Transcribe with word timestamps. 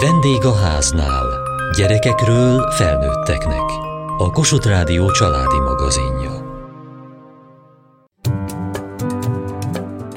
Vendég 0.00 0.44
a 0.44 0.54
háznál. 0.54 1.26
Gyerekekről 1.76 2.70
felnőtteknek. 2.70 3.62
A 4.18 4.30
Kossuth 4.30 4.66
Rádió 4.68 5.10
családi 5.10 5.58
magazinja. 5.58 6.42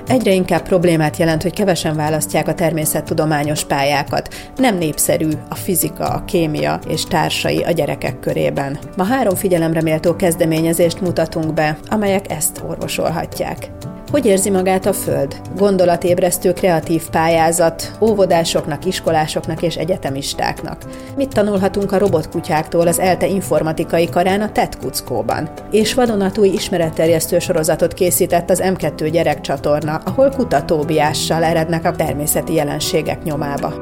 Egyre 0.07 0.31
inkább 0.31 0.61
problémát 0.61 1.17
jelent, 1.17 1.41
hogy 1.41 1.53
kevesen 1.53 1.95
választják 1.95 2.47
a 2.47 2.53
természettudományos 2.53 3.63
pályákat. 3.63 4.33
Nem 4.55 4.77
népszerű 4.77 5.29
a 5.49 5.55
fizika, 5.55 6.05
a 6.05 6.25
kémia 6.25 6.79
és 6.87 7.03
társai 7.03 7.63
a 7.63 7.71
gyerekek 7.71 8.19
körében. 8.19 8.79
Ma 8.97 9.03
három 9.03 9.35
figyelemre 9.35 9.81
méltó 9.81 10.15
kezdeményezést 10.15 11.01
mutatunk 11.01 11.53
be, 11.53 11.77
amelyek 11.89 12.31
ezt 12.31 12.63
orvosolhatják. 12.67 13.71
Hogy 14.11 14.25
érzi 14.25 14.49
magát 14.49 14.85
a 14.85 14.93
Föld? 14.93 15.41
Gondolatébresztő 15.55 16.53
kreatív 16.53 17.09
pályázat 17.09 17.97
óvodásoknak, 18.01 18.85
iskolásoknak 18.85 19.61
és 19.61 19.75
egyetemistáknak. 19.75 20.77
Mit 21.15 21.33
tanulhatunk 21.33 21.91
a 21.91 21.97
robotkutyáktól 21.97 22.87
az 22.87 22.99
ELTE 22.99 23.27
informatikai 23.27 24.09
karán 24.09 24.41
a 24.41 24.51
TED 24.51 24.77
Kuckóban? 24.77 25.49
És 25.71 25.93
vadonatúj 25.93 26.47
ismeretterjesztő 26.47 27.39
sorozatot 27.39 27.93
készített 27.93 28.49
az 28.49 28.61
M2 28.63 29.09
gyerekcsatorna, 29.11 30.01
ahol 30.05 30.29
kutatóbiással 30.29 31.43
erednek 31.43 31.85
a 31.85 31.95
természeti 31.95 32.53
jelenségek 32.53 33.23
nyomába. 33.23 33.73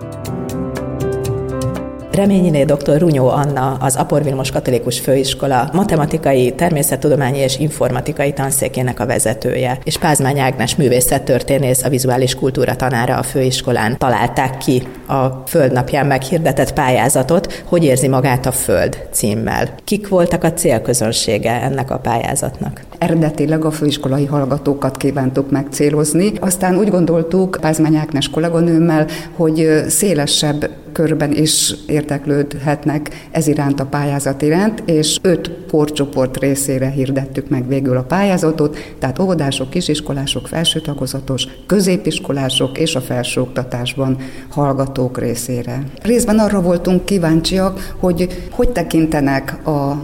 Reményiné 2.15 2.63
dr. 2.63 2.99
Runyó 2.99 3.27
Anna, 3.27 3.77
az 3.79 3.95
Apor 3.95 4.23
Vilmos 4.23 4.51
Katolikus 4.51 4.99
Főiskola 4.99 5.69
matematikai, 5.73 6.51
természettudományi 6.51 7.37
és 7.37 7.59
informatikai 7.59 8.33
tanszékének 8.33 8.99
a 8.99 9.05
vezetője, 9.05 9.79
és 9.83 9.97
Pázmány 9.97 10.39
Ágnes 10.39 10.75
művészettörténész, 10.75 11.83
a 11.83 11.89
vizuális 11.89 12.35
kultúra 12.35 12.75
tanára 12.75 13.17
a 13.17 13.23
főiskolán 13.23 13.97
találták 13.97 14.57
ki 14.57 14.83
a 15.07 15.25
Földnapján 15.47 16.05
meghirdetett 16.05 16.73
pályázatot, 16.73 17.63
Hogy 17.65 17.83
érzi 17.83 18.07
magát 18.07 18.45
a 18.45 18.51
Föld 18.51 19.07
címmel. 19.11 19.69
Kik 19.83 20.07
voltak 20.07 20.43
a 20.43 20.53
célközönsége 20.53 21.61
ennek 21.61 21.91
a 21.91 21.97
pályázatnak? 21.97 22.81
Eredetileg 22.97 23.65
a 23.65 23.71
főiskolai 23.71 24.25
hallgatókat 24.25 24.97
kívántuk 24.97 25.51
megcélozni, 25.51 26.31
aztán 26.39 26.77
úgy 26.77 26.89
gondoltuk 26.89 27.57
Pázmány 27.61 27.95
Ágnes 27.95 28.29
kolléganőmmel, 28.29 29.07
hogy 29.35 29.83
szélesebb 29.87 30.69
körben 30.95 31.31
is 31.31 31.75
érteklődhetnek 31.87 33.27
ez 33.31 33.47
iránt 33.47 33.79
a 33.79 33.85
pályázat 33.85 34.41
iránt, 34.41 34.83
és 34.85 35.17
öt 35.21 35.51
korcsoport 35.71 36.37
részére 36.37 36.89
hirdettük 36.89 37.49
meg 37.49 37.67
végül 37.67 37.97
a 37.97 38.03
pályázatot, 38.03 38.77
tehát 38.99 39.19
óvodások, 39.19 39.69
kisiskolások, 39.69 40.47
felső 40.47 40.79
tagozatos, 40.79 41.47
középiskolások 41.65 42.77
és 42.77 42.95
a 42.95 43.01
felsőoktatásban 43.01 44.17
hallgatók 44.49 45.19
részére. 45.19 45.83
Részben 46.01 46.39
arra 46.39 46.61
voltunk 46.61 47.05
kíváncsiak, 47.05 47.95
hogy 47.99 48.47
hogy 48.51 48.69
tekintenek 48.69 49.67
a 49.67 50.03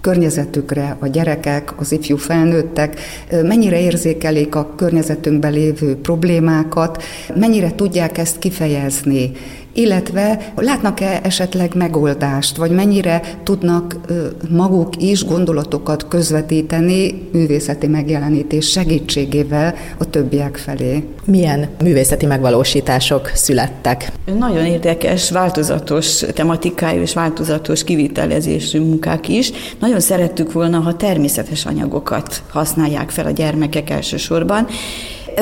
környezetükre 0.00 0.96
a 1.00 1.06
gyerekek, 1.06 1.80
az 1.80 1.92
ifjú 1.92 2.16
felnőttek, 2.16 3.00
mennyire 3.42 3.80
érzékelik 3.80 4.54
a 4.54 4.74
környezetünkben 4.76 5.52
lévő 5.52 5.96
problémákat, 5.96 7.02
mennyire 7.34 7.74
tudják 7.74 8.18
ezt 8.18 8.38
kifejezni, 8.38 9.32
illetve 9.72 10.52
látnak-e 10.56 11.20
esetleg 11.22 11.74
megoldást, 11.74 12.56
vagy 12.56 12.70
mennyire 12.70 13.22
tudnak 13.42 13.96
maguk 14.48 15.02
is 15.02 15.24
gondolatokat 15.24 16.08
közvetíteni 16.08 17.28
művészeti 17.32 17.86
megjelenítés 17.86 18.70
segítségével 18.70 19.74
a 19.98 20.10
többiek 20.10 20.56
felé. 20.56 21.04
Milyen 21.24 21.68
művészeti 21.82 22.26
megvalósítások 22.26 23.30
születtek? 23.34 24.12
Nagyon 24.38 24.64
érdekes, 24.64 25.30
változatos 25.30 26.24
tematikájú 26.34 27.00
és 27.00 27.14
változatos 27.14 27.84
kivitelezésű 27.84 28.80
munkák 28.80 29.28
is. 29.28 29.52
Nagyon 29.78 30.00
szerettük 30.00 30.52
volna, 30.52 30.78
ha 30.78 30.96
természetes 30.96 31.66
anyagokat 31.66 32.42
használják 32.48 33.10
fel 33.10 33.26
a 33.26 33.30
gyermekek 33.30 33.90
elsősorban, 33.90 34.66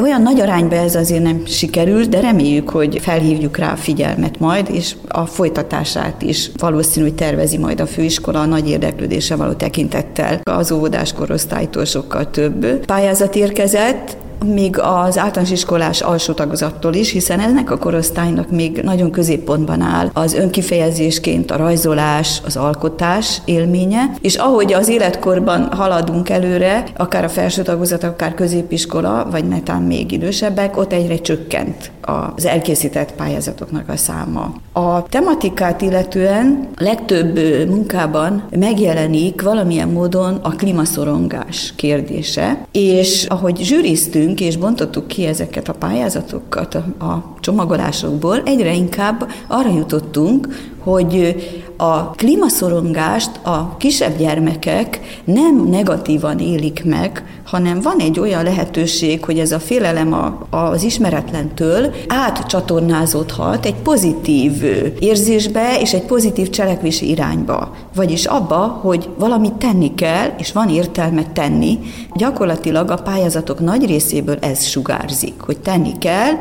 olyan 0.02 0.22
nagy 0.22 0.40
arányban 0.40 0.78
ez 0.78 0.94
azért 0.94 1.22
nem 1.22 1.46
sikerült, 1.46 2.08
de 2.08 2.20
reméljük, 2.20 2.70
hogy 2.70 2.98
felhívjuk 3.00 3.56
rá 3.56 3.72
a 3.72 3.76
figyelmet 3.76 4.38
majd, 4.38 4.68
és 4.72 4.94
a 5.08 5.26
folytatását 5.26 6.22
is 6.22 6.50
valószínű, 6.56 7.06
hogy 7.06 7.14
tervezi 7.14 7.58
majd 7.58 7.80
a 7.80 7.86
főiskola 7.86 8.40
a 8.40 8.46
nagy 8.46 8.68
érdeklődése 8.68 9.36
való 9.36 9.52
tekintettel. 9.52 10.40
Az 10.42 10.72
óvodás 10.72 11.12
korosztálytól 11.12 11.84
sokkal 11.84 12.30
több 12.30 12.66
pályázat 12.86 13.36
érkezett, 13.36 14.16
még 14.44 14.78
az 14.78 15.18
általános 15.18 15.50
iskolás 15.50 16.00
alsó 16.00 16.32
tagozattól 16.32 16.94
is, 16.94 17.10
hiszen 17.10 17.40
ennek 17.40 17.70
a 17.70 17.78
korosztálynak 17.78 18.50
még 18.50 18.80
nagyon 18.82 19.10
középpontban 19.10 19.80
áll 19.80 20.10
az 20.12 20.34
önkifejezésként 20.34 21.50
a 21.50 21.56
rajzolás, 21.56 22.40
az 22.44 22.56
alkotás 22.56 23.40
élménye, 23.44 24.10
és 24.20 24.36
ahogy 24.36 24.72
az 24.72 24.88
életkorban 24.88 25.72
haladunk 25.72 26.28
előre, 26.28 26.84
akár 26.96 27.24
a 27.24 27.28
felső 27.28 27.62
tagozat, 27.62 28.02
akár 28.02 28.34
középiskola, 28.34 29.28
vagy 29.30 29.44
netán 29.44 29.82
még 29.82 30.12
idősebbek, 30.12 30.76
ott 30.76 30.92
egyre 30.92 31.16
csökkent 31.16 31.90
az 32.36 32.46
elkészített 32.46 33.12
pályázatoknak 33.12 33.88
a 33.88 33.96
száma. 33.96 34.54
A 34.72 35.02
tematikát 35.02 35.82
illetően 35.82 36.68
legtöbb 36.76 37.38
munkában 37.68 38.42
megjelenik 38.50 39.42
valamilyen 39.42 39.88
módon 39.88 40.38
a 40.42 40.48
klímaszorongás 40.48 41.72
kérdése, 41.76 42.66
és 42.72 43.24
ahogy 43.28 43.56
zsűriztünk, 43.62 44.29
és 44.38 44.56
bontottuk 44.56 45.06
ki 45.06 45.24
ezeket 45.24 45.68
a 45.68 45.72
pályázatokat 45.72 46.74
a 46.98 47.34
csomagolásokból, 47.40 48.42
egyre 48.44 48.74
inkább 48.74 49.30
arra 49.46 49.70
jutottunk, 49.70 50.48
hogy 50.78 51.36
a 51.80 52.12
klímaszorongást 52.16 53.30
a 53.42 53.76
kisebb 53.76 54.18
gyermekek 54.18 55.00
nem 55.24 55.66
negatívan 55.68 56.38
élik 56.38 56.84
meg, 56.84 57.40
hanem 57.44 57.80
van 57.80 57.98
egy 57.98 58.20
olyan 58.20 58.42
lehetőség, 58.42 59.24
hogy 59.24 59.38
ez 59.38 59.52
a 59.52 59.58
félelem 59.58 60.36
az 60.50 60.82
ismeretlentől 60.82 61.94
átcsatornázódhat 62.08 63.66
egy 63.66 63.74
pozitív 63.74 64.52
érzésbe 64.98 65.80
és 65.80 65.92
egy 65.92 66.04
pozitív 66.04 66.50
cselekvési 66.50 67.08
irányba. 67.08 67.74
Vagyis 67.94 68.24
abba, 68.24 68.78
hogy 68.82 69.08
valamit 69.18 69.52
tenni 69.52 69.94
kell, 69.94 70.28
és 70.38 70.52
van 70.52 70.68
értelme 70.68 71.24
tenni. 71.32 71.78
Gyakorlatilag 72.14 72.90
a 72.90 72.96
pályázatok 72.96 73.60
nagy 73.60 73.86
részéből 73.86 74.36
ez 74.40 74.64
sugárzik, 74.64 75.34
hogy 75.40 75.58
tenni 75.58 75.98
kell, 75.98 76.32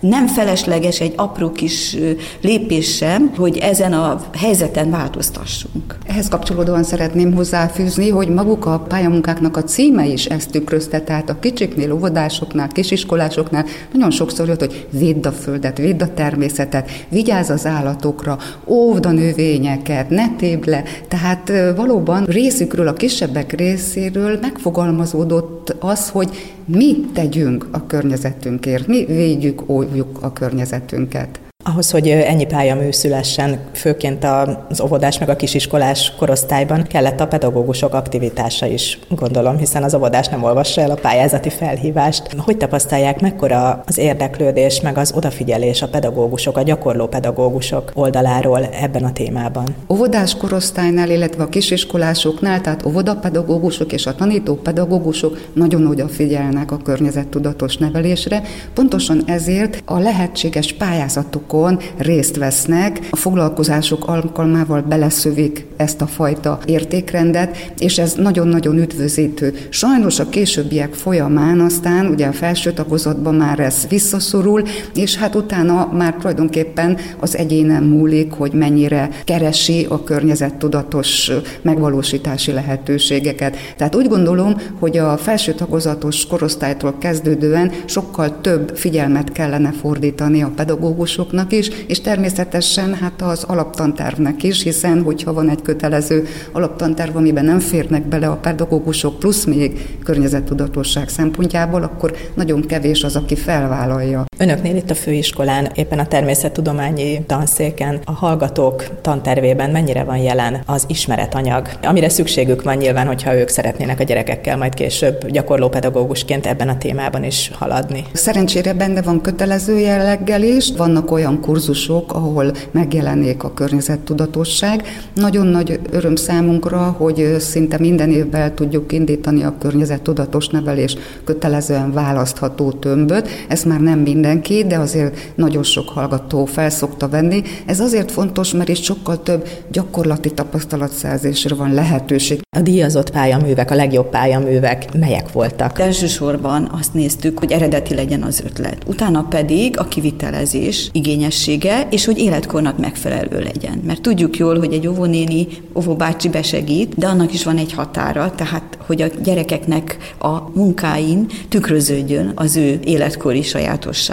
nem 0.00 0.26
felesleges 0.26 1.00
egy 1.00 1.12
apró 1.16 1.52
kis 1.52 1.96
lépés 2.40 2.96
sem, 2.96 3.32
hogy 3.36 3.56
ezen 3.56 3.92
a 3.92 4.20
helyzeten 4.38 4.90
változtassunk. 4.90 5.98
Ehhez 6.06 6.28
kapcsolódóan 6.28 6.82
szeretném 6.82 7.34
hozzáfűzni, 7.34 8.08
hogy 8.10 8.28
maguk 8.28 8.66
a 8.66 8.78
pályamunkáknak 8.88 9.56
a 9.56 9.64
címe 9.64 10.06
is 10.06 10.24
ezt 10.26 10.50
tükrözte, 10.50 11.00
tehát 11.00 11.30
a 11.30 11.38
kicsiknél, 11.38 11.92
óvodásoknál, 11.92 12.68
kisiskolásoknál 12.68 13.64
nagyon 13.92 14.10
sokszor 14.10 14.48
jött, 14.48 14.58
hogy 14.58 14.86
védd 14.90 15.26
a 15.26 15.32
földet, 15.32 15.78
védd 15.78 16.02
a 16.02 16.14
természetet, 16.14 16.90
vigyázz 17.08 17.50
az 17.50 17.66
állatokra, 17.66 18.38
óvd 18.66 19.06
a 19.06 19.10
növényeket, 19.10 20.10
ne 20.10 20.28
tépd 20.36 20.66
le. 20.66 20.82
Tehát 21.08 21.52
valóban 21.76 22.24
részükről, 22.24 22.88
a 22.88 22.92
kisebbek 22.92 23.52
részéről 23.52 24.38
megfogalmazódott 24.40 25.76
az, 25.80 26.08
hogy 26.08 26.56
mi 26.68 26.96
tegyünk 27.12 27.66
a 27.70 27.86
környezetünkért, 27.86 28.86
mi 28.86 29.04
védjük, 29.04 29.68
óvjuk 29.68 30.22
a 30.22 30.32
környezetünket. 30.32 31.47
Ahhoz, 31.72 31.90
hogy 31.90 32.08
ennyi 32.08 32.46
pályamű 32.46 32.90
szülessen, 32.90 33.58
főként 33.72 34.26
az 34.68 34.80
óvodás 34.80 35.18
meg 35.18 35.28
a 35.28 35.36
kisiskolás 35.36 36.12
korosztályban 36.18 36.82
kellett 36.82 37.20
a 37.20 37.26
pedagógusok 37.26 37.94
aktivitása 37.94 38.66
is, 38.66 38.98
gondolom, 39.08 39.58
hiszen 39.58 39.82
az 39.82 39.94
óvodás 39.94 40.28
nem 40.28 40.42
olvassa 40.42 40.80
el 40.80 40.90
a 40.90 40.94
pályázati 40.94 41.48
felhívást. 41.48 42.36
Hogy 42.38 42.56
tapasztalják, 42.56 43.20
mekkora 43.20 43.82
az 43.86 43.98
érdeklődés, 43.98 44.80
meg 44.80 44.98
az 44.98 45.12
odafigyelés 45.16 45.82
a 45.82 45.88
pedagógusok, 45.88 46.56
a 46.56 46.62
gyakorló 46.62 47.06
pedagógusok 47.06 47.90
oldaláról 47.94 48.64
ebben 48.64 49.04
a 49.04 49.12
témában? 49.12 49.74
Óvodás 49.88 50.36
korosztálynál, 50.36 51.10
illetve 51.10 51.42
a 51.42 51.48
kisiskolásoknál, 51.48 52.60
tehát 52.60 52.86
óvodapedagógusok 52.86 53.92
és 53.92 54.06
a 54.06 54.14
tanító 54.14 54.54
pedagógusok 54.54 55.48
nagyon 55.52 55.86
odafigyelnek 55.86 56.70
a 56.70 56.76
környezettudatos 56.76 57.76
nevelésre. 57.76 58.42
Pontosan 58.74 59.22
ezért 59.26 59.82
a 59.84 59.98
lehetséges 59.98 60.72
pályázatokon 60.72 61.56
programokon 61.58 61.78
részt 61.96 62.36
vesznek, 62.36 63.00
a 63.10 63.16
foglalkozások 63.16 64.08
alkalmával 64.08 64.80
beleszövik 64.80 65.66
ezt 65.76 66.00
a 66.00 66.06
fajta 66.06 66.58
értékrendet, 66.66 67.72
és 67.78 67.98
ez 67.98 68.14
nagyon-nagyon 68.14 68.78
üdvözítő. 68.78 69.54
Sajnos 69.68 70.18
a 70.18 70.28
későbbiek 70.28 70.94
folyamán 70.94 71.60
aztán 71.60 72.06
ugye 72.06 72.26
a 72.26 72.32
felső 72.32 72.72
tagozatban 72.72 73.34
már 73.34 73.58
ez 73.60 73.86
visszaszorul, 73.88 74.62
és 74.94 75.16
hát 75.16 75.34
utána 75.34 75.92
már 75.92 76.14
tulajdonképpen 76.14 76.96
az 77.20 77.36
egyénen 77.36 77.82
múlik, 77.82 78.32
hogy 78.32 78.52
mennyire 78.52 79.08
keresi 79.24 79.86
a 79.88 80.02
környezettudatos 80.04 81.30
megvalósítási 81.62 82.52
lehetőségeket. 82.52 83.56
Tehát 83.76 83.94
úgy 83.94 84.08
gondolom, 84.08 84.54
hogy 84.78 84.98
a 84.98 85.16
felső 85.16 85.52
tagozatos 85.52 86.26
korosztálytól 86.26 86.94
kezdődően 86.98 87.72
sokkal 87.84 88.40
több 88.40 88.76
figyelmet 88.76 89.32
kellene 89.32 89.72
fordítani 89.72 90.42
a 90.42 90.52
pedagógusoknak, 90.56 91.47
pedagógusnak 91.48 91.52
is, 91.52 91.84
és 91.86 92.00
természetesen 92.00 92.94
hát 92.94 93.22
az 93.22 93.42
alaptantervnek 93.42 94.42
is, 94.42 94.62
hiszen 94.62 95.02
hogyha 95.02 95.32
van 95.32 95.48
egy 95.48 95.62
kötelező 95.62 96.26
alaptanterv, 96.52 97.16
amiben 97.16 97.44
nem 97.44 97.60
férnek 97.60 98.06
bele 98.08 98.28
a 98.28 98.36
pedagógusok, 98.36 99.18
plusz 99.18 99.44
még 99.44 99.96
környezettudatosság 100.04 101.08
szempontjából, 101.08 101.82
akkor 101.82 102.16
nagyon 102.34 102.66
kevés 102.66 103.02
az, 103.02 103.16
aki 103.16 103.36
felvállalja. 103.36 104.27
Önöknél 104.40 104.76
itt 104.76 104.90
a 104.90 104.94
főiskolán, 104.94 105.70
éppen 105.74 105.98
a 105.98 106.06
természettudományi 106.06 107.24
tanszéken, 107.26 108.00
a 108.04 108.12
hallgatók 108.12 109.00
tantervében 109.00 109.70
mennyire 109.70 110.04
van 110.04 110.16
jelen 110.16 110.62
az 110.66 110.84
ismeretanyag, 110.86 111.68
amire 111.82 112.08
szükségük 112.08 112.62
van 112.62 112.76
nyilván, 112.76 113.06
hogyha 113.06 113.34
ők 113.34 113.48
szeretnének 113.48 114.00
a 114.00 114.02
gyerekekkel 114.02 114.56
majd 114.56 114.74
később 114.74 115.26
gyakorló 115.30 115.68
pedagógusként 115.68 116.46
ebben 116.46 116.68
a 116.68 116.78
témában 116.78 117.24
is 117.24 117.50
haladni. 117.54 118.04
Szerencsére 118.12 118.74
benne 118.74 119.02
van 119.02 119.20
kötelező 119.20 119.78
jelleggel 119.78 120.42
is, 120.42 120.72
vannak 120.76 121.10
olyan 121.10 121.40
kurzusok, 121.40 122.12
ahol 122.12 122.52
megjelenik 122.70 123.44
a 123.44 123.54
környezettudatosság. 123.54 124.82
Nagyon 125.14 125.46
nagy 125.46 125.80
öröm 125.90 126.16
számunkra, 126.16 126.94
hogy 126.98 127.36
szinte 127.38 127.78
minden 127.78 128.10
évben 128.10 128.54
tudjuk 128.54 128.92
indítani 128.92 129.42
a 129.42 129.54
környezettudatos 129.58 130.48
nevelés 130.48 130.96
kötelezően 131.24 131.92
választható 131.92 132.72
tömböt. 132.72 133.28
Ez 133.48 133.62
már 133.62 133.80
nem 133.80 134.04
mindenki, 134.28 134.64
de 134.66 134.78
azért 134.78 135.32
nagyon 135.34 135.62
sok 135.62 135.88
hallgató 135.88 136.44
felszokta 136.44 137.08
venni. 137.08 137.42
Ez 137.66 137.80
azért 137.80 138.10
fontos, 138.10 138.52
mert 138.52 138.68
is 138.68 138.82
sokkal 138.82 139.22
több 139.22 139.48
gyakorlati 139.72 140.30
tapasztalatszerzésre 140.30 141.54
van 141.54 141.74
lehetőség. 141.74 142.40
A 142.56 142.60
díjazott 142.60 143.10
pályaművek, 143.10 143.70
a 143.70 143.74
legjobb 143.74 144.08
pályaművek 144.08 144.98
melyek 144.98 145.32
voltak? 145.32 145.78
Elsősorban 145.78 146.70
azt 146.78 146.94
néztük, 146.94 147.38
hogy 147.38 147.52
eredeti 147.52 147.94
legyen 147.94 148.22
az 148.22 148.42
ötlet. 148.44 148.82
Utána 148.86 149.22
pedig 149.22 149.78
a 149.78 149.84
kivitelezés 149.84 150.88
igényessége, 150.92 151.86
és 151.90 152.04
hogy 152.04 152.18
életkornak 152.18 152.78
megfelelő 152.78 153.40
legyen. 153.40 153.82
Mert 153.86 154.00
tudjuk 154.00 154.36
jól, 154.36 154.58
hogy 154.58 154.72
egy 154.72 154.86
óvónéni, 154.86 155.46
óvóbácsi 155.76 156.28
besegít, 156.28 156.94
de 156.94 157.06
annak 157.06 157.32
is 157.32 157.44
van 157.44 157.56
egy 157.56 157.72
határa, 157.72 158.32
tehát 158.36 158.78
hogy 158.86 159.02
a 159.02 159.06
gyerekeknek 159.22 159.96
a 160.18 160.50
munkáin 160.54 161.26
tükröződjön 161.48 162.32
az 162.34 162.56
ő 162.56 162.78
életkori 162.84 163.42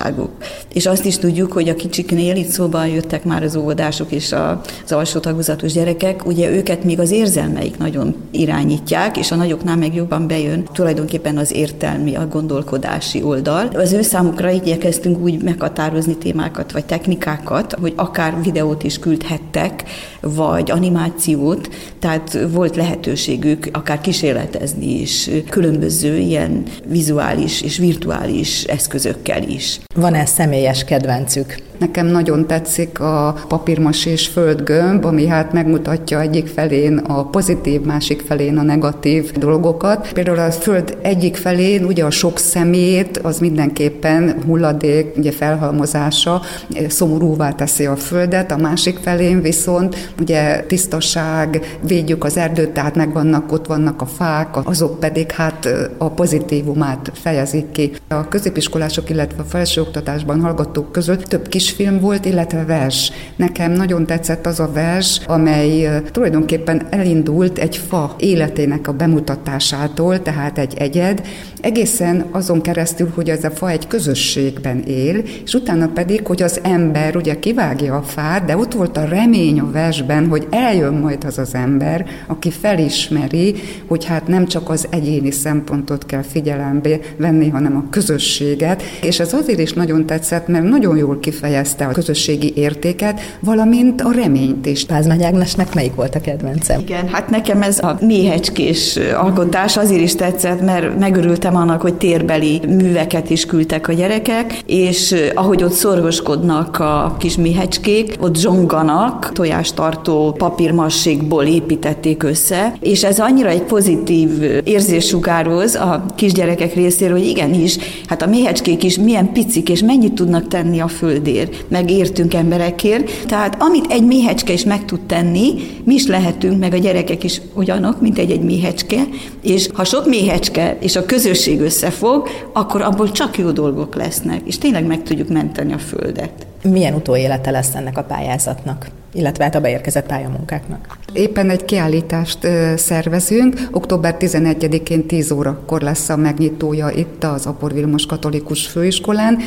sajátosságuk. 0.06 0.30
És 0.74 0.86
azt 0.86 1.06
is 1.06 1.18
tudjuk, 1.18 1.52
hogy 1.52 1.70
a 1.70 1.76
kicsiknél 1.76 2.36
itt 2.36 2.48
szóban 2.48 2.88
jöttek 2.88 3.24
már 3.24 3.44
az 3.44 3.56
óvodások 3.56 4.12
és 4.12 4.32
az 4.32 4.92
alsó 4.92 5.20
tagozatos 5.20 5.74
gyerekek, 5.74 6.26
ugye 6.26 6.50
őket 6.50 6.84
még 6.84 7.00
az 7.00 7.12
érzelmeik 7.12 7.78
nagyon 7.78 8.16
irányítják, 8.32 9.18
és 9.18 9.32
a 9.32 9.36
nagyoknál 9.36 9.76
meg 9.76 9.96
jobban 9.96 10.28
bejön 10.28 10.64
tulajdonképpen 10.74 11.38
az 11.38 11.52
értelmi, 11.52 12.16
a 12.16 12.28
gondolkodási 12.28 13.24
oldal. 13.24 13.68
Az 13.74 13.94
ő 13.94 14.02
számukra 14.02 14.50
igyekeztünk 14.50 15.24
úgy 15.24 15.44
meghatározni 15.44 16.16
témákat 16.16 16.72
vagy 16.72 16.86
technikákat, 16.86 17.74
hogy 17.82 17.94
akár 17.96 18.44
videót 18.44 18.84
is 18.84 19.00
küldhettek, 19.00 19.84
vagy 20.22 20.72
animációt, 20.72 21.70
tehát 22.00 22.38
volt 22.52 22.76
lehetőségük 22.76 23.70
akár 23.72 24.02
kísérletezni 24.02 25.00
is 25.02 25.30
különböző 25.50 26.18
ilyen 26.18 26.64
vizuális 26.88 27.62
és 27.62 27.78
virtuális 27.78 28.64
eszközökkel 28.64 29.44
is. 29.44 29.80
Van-e 29.96 30.26
személyes 30.26 30.84
kedvencük? 30.84 31.56
Nekem 31.80 32.06
nagyon 32.06 32.48
tetszik 32.48 33.00
a 33.00 33.36
papírmasés 33.48 34.28
földgömb, 34.28 35.06
ami 35.06 35.28
hát 35.28 35.54
megmutatja 35.54 36.22
egyik 36.22 36.48
felén 36.48 36.98
a 36.98 37.26
pozitív, 37.26 37.82
másik 37.82 38.22
felén 38.22 38.58
a 38.58 38.62
negatív 38.62 39.32
dolgokat. 39.32 40.12
Például 40.14 40.40
a 40.40 40.52
föld 40.52 40.98
egyik 41.02 41.36
felén 41.36 41.86
ugye 41.86 42.04
a 42.04 42.10
sok 42.10 42.38
szemét, 42.38 43.18
az 43.18 43.40
mindenképpen 43.40 44.36
hulladék, 44.46 45.18
ugye 45.18 45.32
felhalmozása 45.32 46.42
szomorúvá 46.88 47.52
teszi 47.52 47.86
a 47.86 47.96
földet, 47.96 48.52
a 48.52 48.58
másik 48.58 48.98
felén 48.98 49.42
viszont 49.42 50.14
ugye 50.20 50.64
tisztaság, 50.68 51.78
védjük 51.88 52.24
az 52.24 52.38
erdőt, 52.38 52.70
tehát 52.70 52.96
megvannak, 52.96 53.52
ott 53.52 53.68
vannak 53.68 54.02
a 54.02 54.06
fák, 54.06 54.68
azok 54.68 55.00
pedig 55.00 55.32
hát 55.32 55.68
a 55.98 56.10
pozitívumát 56.10 57.12
fejezik 57.14 57.72
ki. 57.72 57.92
A 58.08 58.28
középiskolások, 58.28 59.10
illetve 59.10 59.42
a 59.42 59.46
felsőoktatásban 59.86 60.42
hallgatók 60.42 60.92
között 60.92 61.24
több 61.24 61.48
kis 61.48 61.64
kisfilm 61.66 62.00
volt, 62.00 62.26
illetve 62.26 62.66
vers. 62.66 63.12
Nekem 63.36 63.72
nagyon 63.72 64.06
tetszett 64.06 64.46
az 64.46 64.60
a 64.60 64.72
vers, 64.74 65.22
amely 65.26 66.02
tulajdonképpen 66.12 66.88
elindult 66.90 67.58
egy 67.58 67.78
fa 67.78 68.16
életének 68.20 68.88
a 68.88 68.94
bemutatásától, 68.94 70.22
tehát 70.22 70.58
egy 70.58 70.74
egyed, 70.78 71.22
egészen 71.62 72.26
azon 72.32 72.62
keresztül, 72.62 73.12
hogy 73.16 73.30
ez 73.30 73.44
a 73.44 73.50
fa 73.50 73.70
egy 73.70 73.88
közösségben 73.88 74.84
él, 74.88 75.24
és 75.44 75.54
utána 75.54 75.88
pedig, 75.88 76.28
hogy 76.28 76.42
az 76.42 76.60
ember 76.64 77.16
ugye 77.16 77.40
kivágja 77.40 77.96
a 77.96 78.02
fát, 78.02 78.46
de 78.46 78.58
ott 78.58 78.74
volt 78.74 78.98
a 78.98 79.06
remény 79.06 79.60
a 79.60 79.72
versben, 79.72 80.28
hogy 80.28 80.48
eljön 80.50 80.94
majd 80.94 81.24
az 81.24 81.38
az 81.38 81.56
ember, 81.56 82.06
aki 82.28 82.52
felismeri, 82.52 83.56
hogy 83.88 84.06
hát 84.06 84.28
nem 84.28 84.48
csak 84.48 84.70
az 84.70 84.88
egyéni 84.90 85.32
szempontot 85.32 86.06
kell 86.06 86.22
figyelembe 86.22 87.00
venni, 87.18 87.50
hanem 87.50 87.76
a 87.76 87.90
közösséget, 87.90 88.84
és 89.02 89.20
ez 89.20 89.34
azért 89.34 89.60
is 89.60 89.74
nagyon 89.76 90.06
tetszett, 90.06 90.48
mert 90.48 90.64
nagyon 90.64 90.98
jól 90.98 91.20
kifejezte 91.20 91.86
a 91.86 91.92
közösségi 91.92 92.54
értéket, 92.56 93.20
valamint 93.40 94.02
a 94.02 94.12
reményt 94.12 94.66
is. 94.66 94.86
Pázmány 94.86 95.24
Ágnesnek 95.24 95.74
melyik 95.74 95.96
volt 95.96 96.16
a 96.16 96.22
kedvencem? 96.22 96.80
Igen, 96.80 97.08
hát 97.08 97.30
nekem 97.30 97.62
ez 97.62 97.80
a 97.80 97.98
méhecskés 98.02 99.00
alkotás 99.18 99.78
azért 99.78 100.02
is 100.02 100.16
tetszett, 100.16 100.62
mert 100.62 101.00
megörültem 101.00 101.56
annak, 101.56 101.82
hogy 101.82 101.94
térbeli 101.94 102.62
műveket 102.68 103.30
is 103.30 103.46
küldtek 103.46 103.88
a 103.88 103.94
gyerekek, 103.94 104.60
és 104.66 105.16
ahogy 105.34 105.64
ott 105.64 105.72
szorgoskodnak 105.72 106.80
a 106.80 107.16
kis 107.20 107.38
méhecskék, 107.38 108.16
ott 108.20 108.38
zsonganak, 108.38 109.32
tojástartó 109.34 110.36
papírmassékból 110.38 111.44
építették 111.44 112.24
össze, 112.24 112.74
és 112.80 113.04
ez 113.04 113.20
annyira 113.20 113.50
egy 113.50 113.64
pozitív 113.64 114.30
érzés 114.64 115.06
sugároz 115.06 115.76
a 115.76 116.06
kisgyerekek 116.16 116.74
részéről, 116.74 117.18
hogy 117.18 117.28
igenis, 117.28 117.78
hát 118.08 118.22
a 118.22 118.28
méhecskék 118.28 118.84
is 118.84 118.98
milyen 118.98 119.32
picik, 119.66 119.70
és 119.70 119.88
mennyit 119.88 120.14
tudnak 120.14 120.48
tenni 120.48 120.80
a 120.80 120.88
földért 120.88 121.66
meg 121.70 121.92
értünk 121.92 122.34
emberekért. 122.34 123.26
Tehát 123.28 123.62
amit 123.62 123.92
egy 123.92 124.04
méhecske 124.04 124.54
is 124.54 124.64
meg 124.64 124.86
tud 124.86 125.00
tenni, 125.02 125.54
mi 125.84 125.94
is 125.94 126.08
lehetünk, 126.08 126.60
meg 126.60 126.74
a 126.74 126.78
gyerekek 126.78 127.24
is 127.24 127.42
ugyanok, 127.54 128.02
mint 128.02 128.18
egy-egy 128.18 128.42
méhecske, 128.42 129.04
és 129.42 129.70
ha 129.74 129.84
sok 129.84 130.06
méhecske 130.06 130.78
és 130.80 130.96
a 130.96 131.06
közösség 131.06 131.60
összefog, 131.60 132.28
akkor 132.54 132.82
abból 132.82 133.12
csak 133.12 133.38
jó 133.38 133.52
dolgok 133.52 133.96
lesznek, 133.96 134.42
és 134.46 134.58
tényleg 134.58 134.86
meg 134.86 135.04
tudjuk 135.04 135.30
menteni 135.30 135.74
a 135.74 135.78
Földet. 135.78 136.46
Milyen 136.70 136.94
utóélete 136.94 137.52
lesz 137.52 137.76
ennek 137.76 137.98
a 137.98 138.04
pályázatnak? 138.04 138.88
illetve 139.16 139.44
hát 139.44 139.56
a 139.56 139.60
beérkezett 139.60 140.06
pályamunkáknak. 140.06 140.98
Éppen 141.14 141.50
egy 141.50 141.66
kiállítást 141.66 142.48
szervezünk. 142.76 143.68
Október 143.72 144.16
11-én 144.20 145.06
10 145.06 145.32
órakor 145.32 145.82
lesz 145.82 146.10
a 146.10 146.16
megnyitója 146.16 146.90
itt 146.90 147.24
az 147.24 147.46
Apor 147.46 147.74
Vilmos 147.74 148.06
Katolikus 148.06 148.68
Főiskolán. 148.68 149.38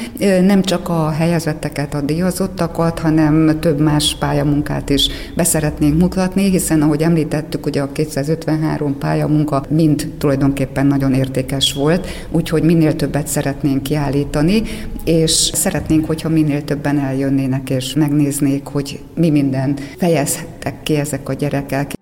Nem 0.42 0.62
csak 0.62 0.88
a 0.88 1.10
helyezetteket, 1.10 1.94
a 1.94 2.00
díjazottakat, 2.00 2.98
hanem 2.98 3.56
több 3.60 3.80
más 3.80 4.16
pályamunkát 4.20 4.90
is 4.90 5.08
beszeretnénk 5.34 5.98
mutatni, 5.98 6.50
hiszen 6.50 6.82
ahogy 6.82 7.02
említettük, 7.02 7.66
ugye 7.66 7.80
a 7.80 7.92
253 7.92 8.98
pályamunka 8.98 9.64
mind 9.68 10.12
tulajdonképpen 10.18 10.86
nagyon 10.86 11.14
értékes 11.14 11.72
volt, 11.72 12.06
úgyhogy 12.30 12.62
minél 12.62 12.96
többet 12.96 13.26
szeretnénk 13.26 13.82
kiállítani, 13.82 14.62
és 15.04 15.30
szeretnénk, 15.54 16.06
hogyha 16.06 16.28
minél 16.28 16.64
többen 16.64 16.98
eljönnének 17.08 17.70
és 17.70 17.94
megnéznék, 17.94 18.66
hogy 18.66 19.00
mi 19.14 19.30
minden 19.30 19.76
fejezhettek 19.98 20.82
ki 20.82 20.96
ezek 20.96 21.28
a 21.28 21.32
gyerekek. 21.32 21.92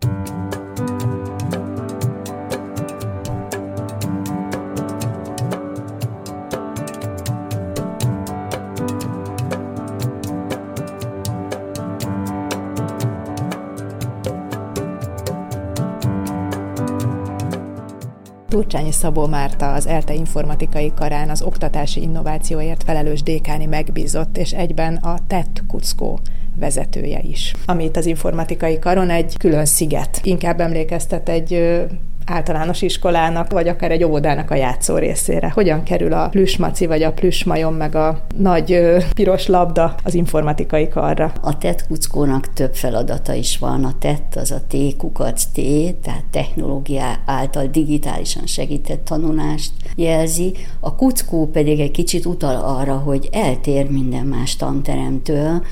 Turcsányi 18.77 18.97
Szabó 19.01 19.27
Márta, 19.27 19.73
az 19.73 19.87
ELTE 19.87 20.15
informatikai 20.15 20.93
karán 20.95 21.31
az 21.31 21.43
oktatási 21.43 22.03
innovációért 22.03 22.83
felelős 22.83 23.23
dékáni 23.23 23.67
megbízott, 23.67 24.37
és 24.37 24.53
egyben 24.53 24.97
a 24.97 25.19
TET 25.27 25.63
Kuckó 25.69 26.21
vezetője 26.57 27.21
is. 27.23 27.55
Amit 27.67 27.97
az 27.97 28.07
informatikai 28.07 28.79
karon 28.79 29.11
egy 29.11 29.37
külön 29.37 29.65
sziget. 29.65 30.21
Inkább 30.23 30.61
emlékeztet 30.61 31.29
egy 31.29 31.85
általános 32.27 32.83
iskolának, 32.83 33.53
vagy 33.53 33.69
akár 33.69 33.91
egy 33.91 34.05
óvodának 34.05 34.51
a 34.51 34.55
játszó 34.55 34.97
részére. 34.97 35.51
Hogyan 35.55 35.83
kerül 35.83 36.13
a 36.13 36.29
plüsmaci, 36.29 36.87
vagy 36.87 37.03
a 37.03 37.13
plüsmajom, 37.13 37.75
meg 37.75 37.95
a 37.95 38.21
nagy 38.37 38.73
ö, 38.73 38.99
piros 39.15 39.47
labda 39.47 39.95
az 40.05 40.15
informatikai 40.15 40.89
karra? 40.89 41.33
A 41.41 41.59
TET 41.59 41.87
kuckónak 41.87 42.53
több 42.53 42.75
feladata 42.75 43.35
is 43.35 43.59
van. 43.59 43.85
A 43.85 43.95
TET 43.99 44.37
az 44.37 44.51
a 44.51 44.61
T 44.69 44.97
kukac 44.97 45.45
T, 45.45 45.61
tehát 46.03 46.25
technológia 46.31 47.05
által 47.27 47.67
digitálisan 47.67 48.47
segített 48.47 49.05
tanulást 49.05 49.73
jelzi. 49.97 50.53
A 50.81 50.95
kuckó 50.95 51.47
pedig 51.47 51.81
egy 51.81 51.91
kicsit 51.91 52.27
utal 52.27 52.57
arra, 52.57 52.97
hogy 52.97 53.29
eltér 53.33 53.91
minden 53.91 54.27
más 54.27 54.57
tanteremtől. 54.57 55.63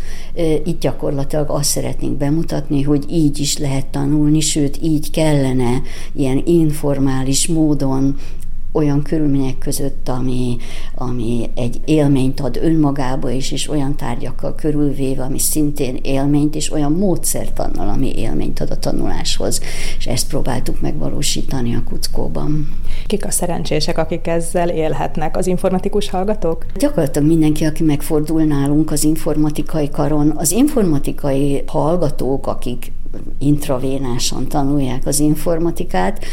Itt 0.64 0.80
gyakorlatilag 0.80 1.50
azt 1.50 1.68
szeretnénk 1.70 2.16
bemutatni, 2.16 2.82
hogy 2.82 3.04
így 3.10 3.38
is 3.38 3.58
lehet 3.58 3.86
tanulni, 3.86 4.40
sőt 4.40 4.78
így 4.82 5.10
kellene 5.10 5.82
ilyen 6.12 6.42
informális 6.46 7.46
módon 7.48 8.16
olyan 8.74 9.02
körülmények 9.02 9.58
között, 9.58 10.08
ami, 10.08 10.56
ami 10.94 11.50
egy 11.54 11.80
élményt 11.84 12.40
ad 12.40 12.58
önmagába 12.62 13.30
is, 13.30 13.52
és 13.52 13.68
olyan 13.68 13.96
tárgyakkal 13.96 14.54
körülvéve, 14.54 15.22
ami 15.22 15.38
szintén 15.38 15.98
élményt, 16.02 16.54
és 16.54 16.72
olyan 16.72 16.92
módszertannal, 16.92 17.88
ami 17.88 18.18
élményt 18.18 18.60
ad 18.60 18.70
a 18.70 18.78
tanuláshoz. 18.78 19.60
És 19.98 20.06
ezt 20.06 20.28
próbáltuk 20.28 20.80
megvalósítani 20.80 21.74
a 21.74 21.82
kuckóban. 21.88 22.68
Kik 23.06 23.24
a 23.24 23.30
szerencsések, 23.30 23.98
akik 23.98 24.26
ezzel 24.26 24.68
élhetnek? 24.68 25.36
Az 25.36 25.46
informatikus 25.46 26.10
hallgatók? 26.10 26.66
Gyakorlatilag 26.76 27.28
mindenki, 27.28 27.64
aki 27.64 27.82
megfordul 27.82 28.42
nálunk 28.42 28.90
az 28.90 29.04
informatikai 29.04 29.88
karon. 29.90 30.32
Az 30.36 30.50
informatikai 30.50 31.62
hallgatók, 31.66 32.46
akik 32.46 32.92
intravénásan 33.38 34.48
tanulják 34.48 35.06
az 35.06 35.20
informatikát. 35.20 36.24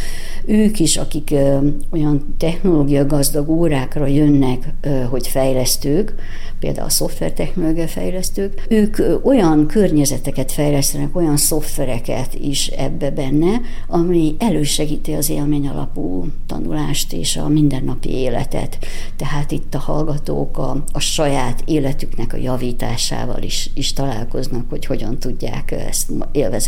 Ők 0.45 0.79
is, 0.79 0.97
akik 0.97 1.33
olyan 1.91 2.35
technológia 2.37 3.05
gazdag 3.05 3.49
órákra 3.49 4.07
jönnek, 4.07 4.73
hogy 5.09 5.27
fejlesztők, 5.27 6.15
például 6.61 6.85
a 6.85 6.89
szoftvertechnológia 6.89 7.87
fejlesztők, 7.87 8.65
ők 8.69 8.97
olyan 9.23 9.67
környezeteket 9.67 10.51
fejlesztenek, 10.51 11.15
olyan 11.15 11.37
szoftvereket 11.37 12.33
is 12.33 12.67
ebbe 12.67 13.11
benne, 13.11 13.61
ami 13.87 14.35
elősegíti 14.39 15.13
az 15.13 15.29
élmény 15.29 15.67
alapú 15.67 16.25
tanulást 16.45 17.13
és 17.13 17.37
a 17.37 17.47
mindennapi 17.47 18.09
életet. 18.09 18.77
Tehát 19.15 19.51
itt 19.51 19.75
a 19.75 19.79
hallgatók 19.79 20.57
a, 20.57 20.83
a 20.91 20.99
saját 20.99 21.63
életüknek 21.65 22.33
a 22.33 22.37
javításával 22.37 23.41
is, 23.41 23.69
is 23.73 23.93
találkoznak, 23.93 24.69
hogy 24.69 24.85
hogyan 24.85 25.17
tudják 25.19 25.71
ezt 25.71 26.11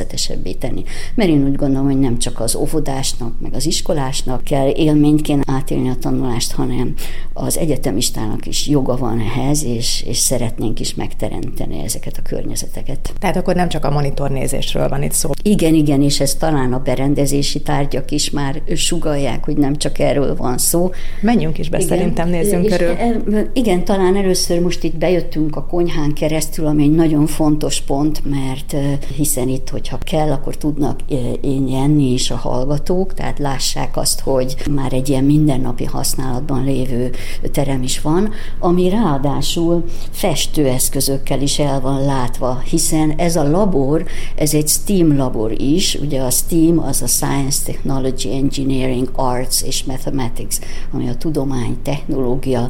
élvezetesebbé 0.03 0.51
tenni. 0.51 0.83
Mert 1.15 1.29
én 1.29 1.43
úgy 1.43 1.55
gondolom, 1.55 1.85
hogy 1.85 1.99
nem 1.99 2.17
csak 2.17 2.39
az 2.39 2.55
óvodásnak, 2.55 3.33
meg 3.39 3.53
az 3.53 3.65
iskolásnak 3.65 4.43
kell 4.43 4.69
élményként 4.69 5.43
átélni 5.47 5.89
a 5.89 5.95
tanulást, 5.95 6.51
hanem 6.51 6.93
az 7.33 7.57
egyetemistának 7.57 8.45
is 8.45 8.67
joga 8.67 8.97
van 8.97 9.19
ehhez, 9.19 9.63
és 9.63 10.03
és, 10.07 10.17
szeretnénk 10.17 10.79
is 10.79 10.95
megteremteni 10.95 11.83
ezeket 11.83 12.17
a 12.17 12.21
környezeteket. 12.21 13.13
Tehát 13.19 13.35
akkor 13.35 13.55
nem 13.55 13.69
csak 13.69 13.85
a 13.85 13.89
monitornézésről 13.89 14.89
van 14.89 15.03
itt 15.03 15.11
szó. 15.11 15.29
Igen, 15.43 15.73
igen, 15.73 16.01
és 16.01 16.19
ez 16.19 16.35
talán 16.35 16.73
a 16.73 16.79
berendezési 16.79 17.61
tárgyak 17.61 18.11
is 18.11 18.29
már 18.29 18.61
sugalják, 18.75 19.45
hogy 19.45 19.57
nem 19.57 19.75
csak 19.75 19.99
erről 19.99 20.35
van 20.35 20.57
szó. 20.57 20.89
Menjünk 21.21 21.57
is 21.57 21.69
be, 21.69 21.77
igen, 21.77 21.89
szerintem 21.89 22.29
nézzünk 22.29 22.65
körül. 22.65 22.87
E, 22.87 23.49
igen, 23.53 23.83
talán 23.83 24.15
először 24.15 24.59
most 24.59 24.83
itt 24.83 24.95
bejöttünk 24.95 25.55
a 25.55 25.65
konyhán 25.65 26.13
keresztül, 26.13 26.65
ami 26.65 26.83
egy 26.83 26.95
nagyon 26.95 27.27
fontos 27.27 27.81
pont, 27.81 28.21
mert 28.29 28.73
e, 28.73 28.97
hiszen 29.15 29.47
itt, 29.47 29.69
hogyha 29.69 29.92
kell, 30.01 30.31
akkor 30.31 30.55
tudnak 30.55 30.99
e, 31.09 31.15
én 31.41 31.75
enni 31.75 32.11
is 32.13 32.31
a 32.31 32.35
hallgatók, 32.35 33.13
tehát 33.13 33.39
lássák 33.39 33.97
azt, 33.97 34.19
hogy 34.19 34.55
már 34.71 34.93
egy 34.93 35.09
ilyen 35.09 35.23
mindennapi 35.23 35.85
használatban 35.85 36.63
lévő 36.63 37.11
terem 37.51 37.83
is 37.83 38.01
van, 38.01 38.31
ami 38.59 38.89
ráadásul 38.89 39.83
festőeszközökkel 40.11 41.41
is 41.41 41.59
el 41.59 41.81
van 41.81 42.05
látva, 42.05 42.59
hiszen 42.69 43.13
ez 43.17 43.35
a 43.35 43.49
labor, 43.49 44.05
ez 44.35 44.53
egy 44.53 44.67
STEAM 44.67 45.17
labor 45.17 45.61
is, 45.61 45.95
ugye 45.95 46.21
a 46.21 46.29
STEAM 46.29 46.79
az 46.79 47.01
a 47.01 47.07
Science, 47.07 47.63
Technology, 47.65 48.31
Engineering, 48.31 49.09
Arts 49.15 49.61
és 49.61 49.83
Mathematics, 49.83 50.55
ami 50.91 51.09
a 51.09 51.15
tudomány, 51.15 51.77
technológia, 51.83 52.69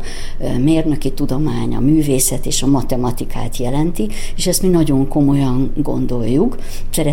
mérnöki 0.59 1.11
tudomány, 1.11 1.75
a 1.75 1.79
művészet 1.79 2.45
és 2.45 2.63
a 2.63 2.67
matematikát 2.67 3.57
jelenti, 3.57 4.07
és 4.35 4.47
ezt 4.47 4.61
mi 4.61 4.67
nagyon 4.67 5.07
komolyan 5.07 5.71
gondoljuk. 5.75 6.55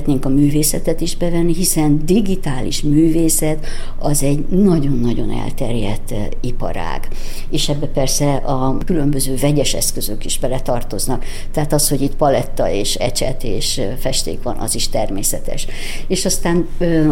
Szeretnénk 0.00 0.25
a 0.25 0.40
művészetet 0.40 1.00
is 1.00 1.16
bevenni, 1.16 1.54
hiszen 1.54 2.02
digitális 2.04 2.83
művészet 2.83 3.66
az 3.99 4.23
egy 4.23 4.45
nagyon-nagyon 4.49 5.30
elterjedt 5.30 6.14
iparág. 6.40 7.09
És 7.50 7.69
ebbe 7.69 7.87
persze 7.87 8.35
a 8.35 8.78
különböző 8.87 9.35
vegyes 9.40 9.75
eszközök 9.75 10.25
is 10.25 10.38
bele 10.38 10.61
tartoznak. 10.61 11.25
Tehát 11.52 11.73
az, 11.73 11.88
hogy 11.88 12.00
itt 12.02 12.16
paletta 12.16 12.71
és 12.71 12.95
ecset 12.95 13.45
és 13.45 13.80
festék 13.99 14.42
van, 14.42 14.57
az 14.57 14.75
is 14.75 14.88
természetes. 14.88 15.66
És 16.07 16.25
aztán 16.25 16.69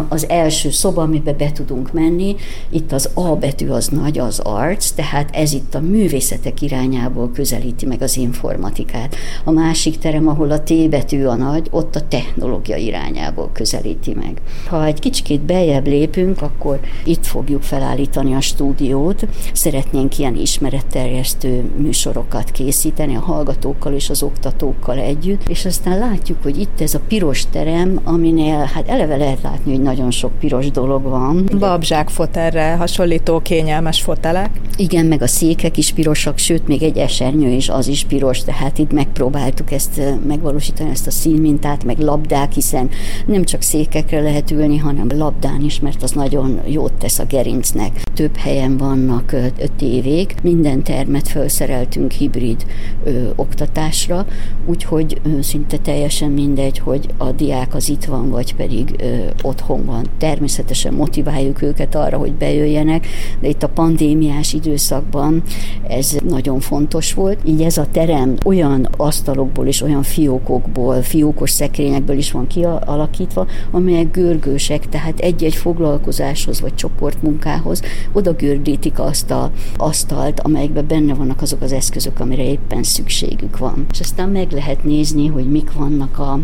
az 0.07 0.29
első 0.29 0.69
szoba, 0.71 1.01
amiben 1.01 1.37
be 1.37 1.51
tudunk 1.51 1.93
menni, 1.93 2.35
itt 2.69 2.91
az 2.91 3.09
A 3.13 3.35
betű 3.35 3.67
az 3.67 3.87
nagy, 3.87 4.19
az 4.19 4.39
arts, 4.39 4.91
tehát 4.91 5.35
ez 5.35 5.53
itt 5.53 5.75
a 5.75 5.79
művészetek 5.79 6.61
irányából 6.61 7.31
közelíti 7.31 7.85
meg 7.85 8.01
az 8.01 8.17
informatikát. 8.17 9.15
A 9.43 9.51
másik 9.51 9.97
terem, 9.97 10.27
ahol 10.27 10.51
a 10.51 10.63
T 10.63 10.89
betű 10.89 11.25
a 11.25 11.35
nagy, 11.35 11.67
ott 11.71 11.95
a 11.95 12.07
technológia 12.07 12.68
irányából 12.77 13.49
közelíti 13.53 14.13
meg. 14.13 14.41
Ha 14.67 14.85
egy 14.85 14.99
kicsit 14.99 15.41
beljebb 15.41 15.87
lépünk, 15.87 16.41
akkor 16.41 16.79
itt 17.05 17.25
fogjuk 17.25 17.63
felállítani 17.63 18.33
a 18.33 18.41
stúdiót. 18.41 19.27
Szeretnénk 19.53 20.17
ilyen 20.17 20.35
ismeretterjesztő 20.35 21.69
műsorokat 21.77 22.51
készíteni 22.51 23.15
a 23.15 23.19
hallgatókkal 23.19 23.93
és 23.93 24.09
az 24.09 24.23
oktatókkal 24.23 24.97
együtt, 24.97 25.49
és 25.49 25.65
aztán 25.65 25.99
látjuk, 25.99 26.43
hogy 26.43 26.59
itt 26.59 26.81
ez 26.81 26.93
a 26.93 27.01
piros 27.07 27.45
terem, 27.51 27.99
aminél 28.03 28.69
hát 28.73 28.87
eleve 28.87 29.15
lehet 29.15 29.41
látni, 29.41 29.71
hogy 29.71 29.81
nagyon 29.81 30.11
sok 30.11 30.31
piros 30.39 30.71
dolog 30.71 31.03
van. 31.03 31.49
Babzsák 31.59 32.09
fotelre 32.09 32.75
hasonlító 32.75 33.39
kényelmes 33.39 34.01
fotelek. 34.01 34.49
Igen, 34.77 35.05
meg 35.05 35.21
a 35.21 35.27
székek 35.27 35.77
is 35.77 35.91
pirosak, 35.91 36.37
sőt, 36.37 36.67
még 36.67 36.83
egy 36.83 36.97
esernyő 36.97 37.49
is 37.49 37.69
az 37.69 37.87
is 37.87 38.03
piros, 38.03 38.43
tehát 38.43 38.77
itt 38.77 38.91
megpróbáltuk 38.91 39.71
ezt 39.71 40.01
megvalósítani, 40.27 40.89
ezt 40.89 41.07
a 41.07 41.11
színmintát, 41.11 41.83
meg 41.83 41.99
labdák, 41.99 42.55
hiszen 42.59 42.89
nem 43.25 43.43
csak 43.43 43.61
székekre 43.61 44.21
lehet 44.21 44.51
ülni, 44.51 44.77
hanem 44.77 45.07
labdán 45.17 45.63
is, 45.63 45.79
mert 45.79 46.03
az 46.03 46.11
nagyon 46.11 46.59
jót 46.65 46.93
tesz 46.93 47.19
a 47.19 47.25
gerincnek. 47.25 48.01
Több 48.13 48.37
helyen 48.37 48.77
vannak 48.77 49.35
tévék, 49.77 50.35
minden 50.43 50.83
termet 50.83 51.27
felszereltünk 51.27 52.11
hibrid 52.11 52.65
ö, 53.03 53.29
oktatásra, 53.35 54.25
úgyhogy 54.65 55.21
ö, 55.23 55.41
szinte 55.41 55.77
teljesen 55.77 56.31
mindegy, 56.31 56.79
hogy 56.79 57.05
a 57.17 57.31
diák 57.31 57.75
az 57.75 57.89
itt 57.89 58.05
van, 58.05 58.29
vagy 58.29 58.55
pedig 58.55 58.95
ö, 58.97 59.17
otthon 59.41 59.85
van. 59.85 60.05
Természetesen 60.17 60.93
motiváljuk 60.93 61.61
őket 61.61 61.95
arra, 61.95 62.17
hogy 62.17 62.33
bejöjjenek, 62.33 63.07
de 63.39 63.47
itt 63.47 63.63
a 63.63 63.69
pandémiás 63.69 64.53
időszakban 64.53 65.43
ez 65.87 66.17
nagyon 66.27 66.59
fontos 66.59 67.13
volt. 67.13 67.39
Így 67.45 67.61
ez 67.61 67.77
a 67.77 67.85
terem 67.91 68.35
olyan 68.45 68.89
asztalokból 68.97 69.67
és 69.67 69.81
olyan 69.81 70.03
fiókokból, 70.03 71.01
fiókos 71.01 71.49
szekrényekből 71.49 72.17
is 72.17 72.31
van 72.31 72.47
kialakítva, 72.49 73.47
amelyek 73.71 74.11
görgősek, 74.11 74.89
tehát 74.89 75.19
egy-egy 75.19 75.55
foglalkozáshoz 75.55 76.61
vagy 76.61 76.75
csoportmunkához 76.75 77.81
oda 78.11 78.33
gördítik 78.33 78.99
azt 78.99 79.31
a 79.31 79.51
asztalt, 79.77 80.39
amelyekben 80.39 80.87
benne 80.87 81.13
vannak 81.13 81.41
azok 81.41 81.61
az 81.61 81.71
eszközök, 81.71 82.19
amire 82.19 82.43
éppen 82.43 82.83
szükségük 82.83 83.57
van. 83.57 83.85
És 83.91 83.99
aztán 83.99 84.29
meg 84.29 84.51
lehet 84.51 84.83
nézni, 84.83 85.27
hogy 85.27 85.49
mik 85.49 85.73
vannak 85.73 86.19
a 86.19 86.39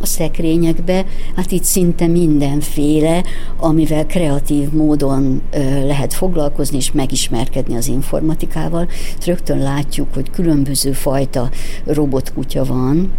a 0.00 0.06
szekrényekbe, 0.06 1.04
hát 1.36 1.50
itt 1.50 1.64
szinte 1.64 2.06
mindenféle, 2.06 3.24
amivel 3.56 4.06
kreatív 4.06 4.70
módon 4.70 5.42
ö, 5.50 5.86
lehet 5.86 6.14
foglalkozni 6.14 6.76
és 6.76 6.92
megismerkedni 6.92 7.76
az 7.76 7.86
informatikával. 7.86 8.88
Rögtön 9.26 9.58
látjuk, 9.58 10.14
hogy 10.14 10.30
különböző 10.30 10.92
fajta 10.92 11.50
robotkutya 11.84 12.64
van. 12.64 13.12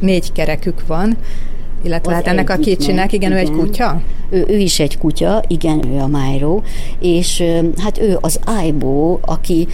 Négy 0.00 0.32
kerekük 0.32 0.86
van, 0.86 1.16
illetve 1.82 2.14
hát 2.14 2.26
ennek 2.26 2.50
a 2.50 2.56
kicsinek, 2.56 3.12
igen, 3.12 3.30
igen, 3.30 3.44
ő 3.44 3.50
egy 3.50 3.58
kutya? 3.58 4.00
Ő, 4.30 4.44
ő 4.48 4.56
is 4.56 4.80
egy 4.80 4.98
kutya, 4.98 5.42
igen, 5.46 5.88
ő 5.88 5.98
a 5.98 6.06
Myro, 6.06 6.60
és 7.00 7.42
hát 7.76 7.98
ő 7.98 8.18
az 8.20 8.40
Aibo, 8.44 9.18
aki 9.20 9.68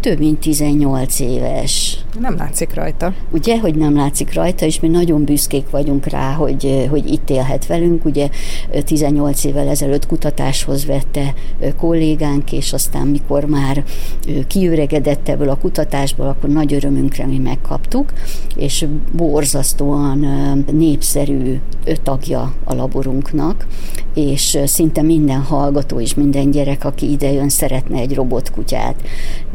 több 0.00 0.18
mint 0.18 0.40
18 0.40 1.20
éves. 1.20 1.98
Nem 2.20 2.36
látszik 2.36 2.74
rajta. 2.74 3.14
Ugye, 3.30 3.58
hogy 3.58 3.74
nem 3.74 3.96
látszik 3.96 4.34
rajta, 4.34 4.64
és 4.64 4.80
mi 4.80 4.88
nagyon 4.88 5.24
büszkék 5.24 5.70
vagyunk 5.70 6.06
rá, 6.06 6.32
hogy, 6.32 6.86
hogy 6.90 7.12
itt 7.12 7.30
élhet 7.30 7.66
velünk. 7.66 8.04
Ugye 8.04 8.28
18 8.84 9.44
évvel 9.44 9.68
ezelőtt 9.68 10.06
kutatáshoz 10.06 10.86
vette 10.86 11.34
kollégánk, 11.76 12.52
és 12.52 12.72
aztán 12.72 13.06
mikor 13.06 13.44
már 13.44 13.84
kiüregedett 14.46 15.28
ebből 15.28 15.48
a 15.48 15.58
kutatásból, 15.58 16.26
akkor 16.26 16.50
nagy 16.50 16.74
örömünkre 16.74 17.26
mi 17.26 17.38
megkaptuk, 17.38 18.12
és 18.56 18.86
borzasztóan 19.12 20.26
népszerű 20.72 21.60
tagja 22.02 22.52
a 22.64 22.74
laborunknak, 22.74 23.66
és 24.14 24.58
szinte 24.64 25.02
minden 25.02 25.40
hallgató 25.40 26.00
és 26.00 26.14
minden 26.14 26.50
gyerek, 26.50 26.84
aki 26.84 27.10
idejön, 27.10 27.48
szeretne 27.48 27.98
egy 27.98 28.14
robotkutyát. 28.14 29.02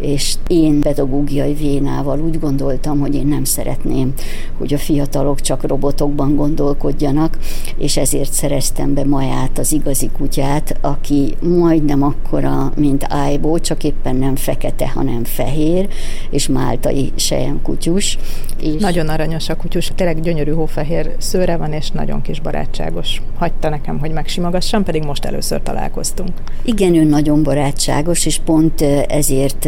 És 0.01 0.35
én 0.47 0.79
pedagógiai 0.79 1.53
vénával 1.53 2.19
úgy 2.19 2.39
gondoltam, 2.57 2.99
hogy 2.99 3.15
én 3.15 3.27
nem 3.27 3.43
szeretném, 3.43 4.13
hogy 4.57 4.73
a 4.73 4.77
fiatalok 4.77 5.41
csak 5.41 5.67
robotokban 5.67 6.35
gondolkodjanak, 6.35 7.37
és 7.77 7.97
ezért 7.97 8.33
szereztem 8.33 8.93
be 8.93 9.03
Maját, 9.05 9.57
az 9.57 9.71
igazi 9.71 10.09
kutyát, 10.17 10.77
aki 10.81 11.35
majdnem 11.41 12.03
akkora, 12.03 12.71
mint 12.75 13.05
Ájbó, 13.09 13.59
csak 13.59 13.83
éppen 13.83 14.15
nem 14.15 14.35
fekete, 14.35 14.89
hanem 14.89 15.23
fehér, 15.23 15.87
és 16.29 16.47
máltai 16.47 17.11
sejem 17.15 17.61
kutyus. 17.61 18.17
És 18.59 18.81
nagyon 18.81 19.09
aranyos 19.09 19.49
a 19.49 19.55
kutyus, 19.55 19.91
tényleg 19.95 20.21
gyönyörű 20.21 20.51
hófehér 20.51 21.15
szőre 21.17 21.57
van, 21.57 21.71
és 21.71 21.91
nagyon 21.91 22.21
kis 22.21 22.39
barátságos. 22.39 23.21
Hagyta 23.37 23.69
nekem, 23.69 23.99
hogy 23.99 24.11
megsimogassam, 24.11 24.83
pedig 24.83 25.03
most 25.03 25.25
először 25.25 25.61
találkoztunk. 25.61 26.31
Igen, 26.63 26.95
ő 26.95 27.03
nagyon 27.03 27.43
barátságos, 27.43 28.25
és 28.25 28.39
pont 28.45 28.81
ezért 29.07 29.67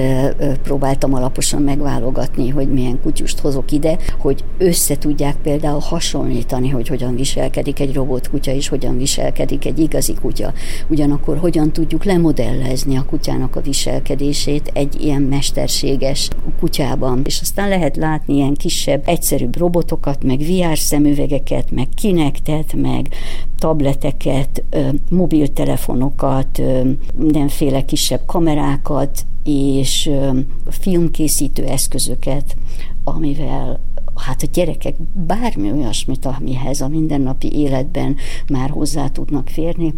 próbáltam 0.63 1.13
alaposan 1.13 1.61
megválogatni, 1.61 2.49
hogy 2.49 2.67
milyen 2.75 3.01
kutyust 3.01 3.39
hozok 3.39 3.71
ide, 3.71 3.97
hogy 4.19 4.43
össze 4.57 4.97
tudják 4.97 5.35
például 5.35 5.79
hasonlítani, 5.79 6.69
hogy 6.69 6.87
hogyan 6.87 7.15
viselkedik 7.15 7.79
egy 7.79 7.93
robotkutya, 7.93 8.51
és 8.51 8.67
hogyan 8.67 8.97
viselkedik 8.97 9.65
egy 9.65 9.79
igazi 9.79 10.13
kutya. 10.13 10.53
Ugyanakkor 10.87 11.37
hogyan 11.37 11.71
tudjuk 11.71 12.03
lemodellezni 12.03 12.97
a 12.97 13.05
kutyának 13.05 13.55
a 13.55 13.61
viselkedését 13.61 14.71
egy 14.73 15.01
ilyen 15.01 15.21
mesterséges 15.21 16.29
kutyában. 16.59 17.21
És 17.23 17.39
aztán 17.41 17.69
lehet 17.69 17.97
látni 17.97 18.35
ilyen 18.35 18.53
kisebb, 18.53 19.03
egyszerűbb 19.05 19.57
robotokat, 19.57 20.23
meg 20.23 20.39
VR 20.39 20.77
szemüvegeket, 20.77 21.71
meg 21.71 21.87
kinektet, 21.95 22.73
meg 22.73 23.07
tableteket, 23.59 24.63
mobiltelefonokat, 25.09 26.61
mindenféle 27.15 27.85
kisebb 27.85 28.21
kamerákat, 28.25 29.25
és 29.45 30.09
filmkészítő 30.69 31.63
eszközöket, 31.63 32.55
amivel 33.03 33.79
hát 34.15 34.41
a 34.41 34.47
gyerekek 34.53 34.95
bármi 35.27 35.71
olyasmit, 35.71 36.25
amihez 36.25 36.81
a 36.81 36.87
mindennapi 36.87 37.51
életben 37.53 38.15
már 38.47 38.69
hozzá 38.69 39.07
tudnak 39.07 39.47
férni, 39.47 39.93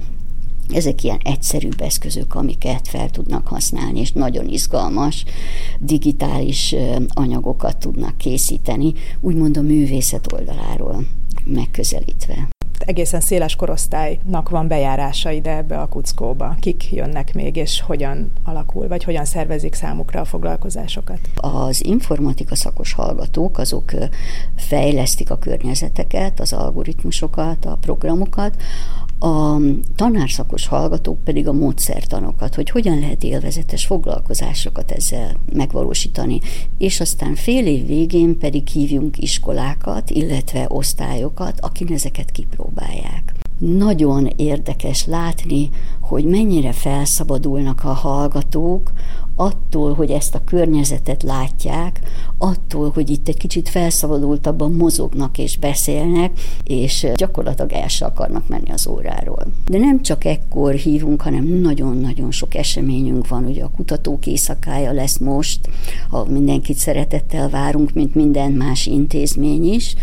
ezek 0.69 1.03
ilyen 1.03 1.19
egyszerűbb 1.23 1.81
eszközök, 1.81 2.35
amiket 2.35 2.87
fel 2.87 3.09
tudnak 3.09 3.47
használni, 3.47 3.99
és 3.99 4.11
nagyon 4.11 4.47
izgalmas 4.47 5.23
digitális 5.79 6.75
anyagokat 7.07 7.77
tudnak 7.77 8.17
készíteni, 8.17 8.93
úgymond 9.19 9.57
a 9.57 9.61
művészet 9.61 10.33
oldaláról 10.33 11.05
megközelítve 11.45 12.47
egészen 12.85 13.19
széles 13.19 13.55
korosztálynak 13.55 14.49
van 14.49 14.67
bejárása 14.67 15.31
ide 15.31 15.55
ebbe 15.55 15.79
a 15.79 15.87
kuckóba. 15.87 16.55
Kik 16.59 16.91
jönnek 16.91 17.33
még, 17.33 17.55
és 17.55 17.81
hogyan 17.81 18.31
alakul, 18.43 18.87
vagy 18.87 19.03
hogyan 19.03 19.25
szervezik 19.25 19.73
számukra 19.73 20.19
a 20.19 20.25
foglalkozásokat? 20.25 21.19
Az 21.35 21.85
informatika 21.85 22.55
szakos 22.55 22.93
hallgatók, 22.93 23.57
azok 23.57 23.91
fejlesztik 24.55 25.31
a 25.31 25.37
környezeteket, 25.37 26.39
az 26.39 26.53
algoritmusokat, 26.53 27.65
a 27.65 27.77
programokat, 27.81 28.55
a 29.19 29.57
tanárszakos 29.95 30.67
hallgatók 30.67 31.23
pedig 31.23 31.47
a 31.47 31.53
módszertanokat, 31.53 32.55
hogy 32.55 32.69
hogyan 32.69 32.99
lehet 32.99 33.23
élvezetes 33.23 33.85
foglalkozásokat 33.85 34.91
ezzel 34.91 35.37
megvalósítani, 35.53 36.39
és 36.77 36.99
aztán 36.99 37.35
fél 37.35 37.65
év 37.65 37.87
végén 37.87 38.37
pedig 38.37 38.67
hívjunk 38.67 39.17
iskolákat, 39.17 40.09
illetve 40.09 40.65
osztályokat, 40.69 41.59
akin 41.59 41.87
ezeket 41.93 42.31
kipróbálják. 42.31 43.33
Nagyon 43.59 44.29
érdekes 44.35 45.05
látni, 45.05 45.69
hogy 45.99 46.25
mennyire 46.25 46.71
felszabadulnak 46.71 47.83
a 47.83 47.93
hallgatók 47.93 48.91
attól, 49.39 49.93
hogy 49.93 50.11
ezt 50.11 50.35
a 50.35 50.43
környezetet 50.43 51.23
látják, 51.23 51.99
attól, 52.37 52.91
hogy 52.93 53.09
itt 53.09 53.27
egy 53.27 53.37
kicsit 53.37 53.69
felszabadultabban 53.69 54.71
mozognak 54.71 55.37
és 55.37 55.57
beszélnek, 55.57 56.31
és 56.63 57.07
gyakorlatilag 57.15 57.71
el 57.71 57.87
se 57.87 58.05
akarnak 58.05 58.47
menni 58.47 58.71
az 58.71 58.87
óráról. 58.87 59.47
De 59.65 59.77
nem 59.77 60.01
csak 60.01 60.25
ekkor 60.25 60.73
hívunk, 60.73 61.21
hanem 61.21 61.43
nagyon-nagyon 61.45 62.31
sok 62.31 62.55
eseményünk 62.55 63.27
van. 63.27 63.45
Ugye 63.45 63.63
a 63.63 63.71
kutatók 63.75 64.27
éjszakája 64.27 64.91
lesz 64.91 65.17
most, 65.17 65.69
ha 66.09 66.25
mindenkit 66.29 66.77
szeretettel 66.77 67.49
várunk, 67.49 67.93
mint 67.93 68.15
minden 68.15 68.51
más 68.51 68.85
intézmény 68.85 69.73
is. 69.73 69.95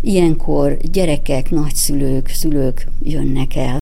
Ilyenkor 0.00 0.76
gyerekek, 0.76 1.50
nagyszülők, 1.50 2.28
szülők 2.28 2.86
jönnek 3.02 3.56
el. 3.56 3.78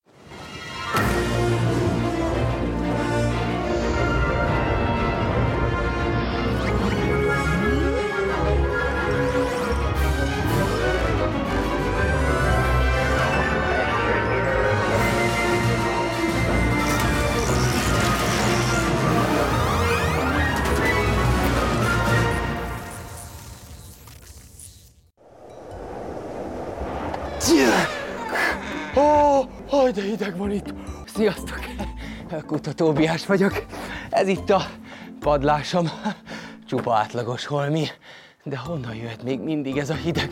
Kutatóbiás 32.46 33.26
vagyok. 33.26 33.64
Ez 34.10 34.28
itt 34.28 34.50
a 34.50 34.62
padlásom. 35.20 35.90
Csupa 36.66 36.96
átlagos 36.96 37.46
holmi. 37.46 37.86
De 38.48 38.56
honnan 38.56 38.94
jöhet 38.94 39.22
még 39.22 39.40
mindig 39.40 39.76
ez 39.76 39.90
a 39.90 39.94
hideg? 39.94 40.30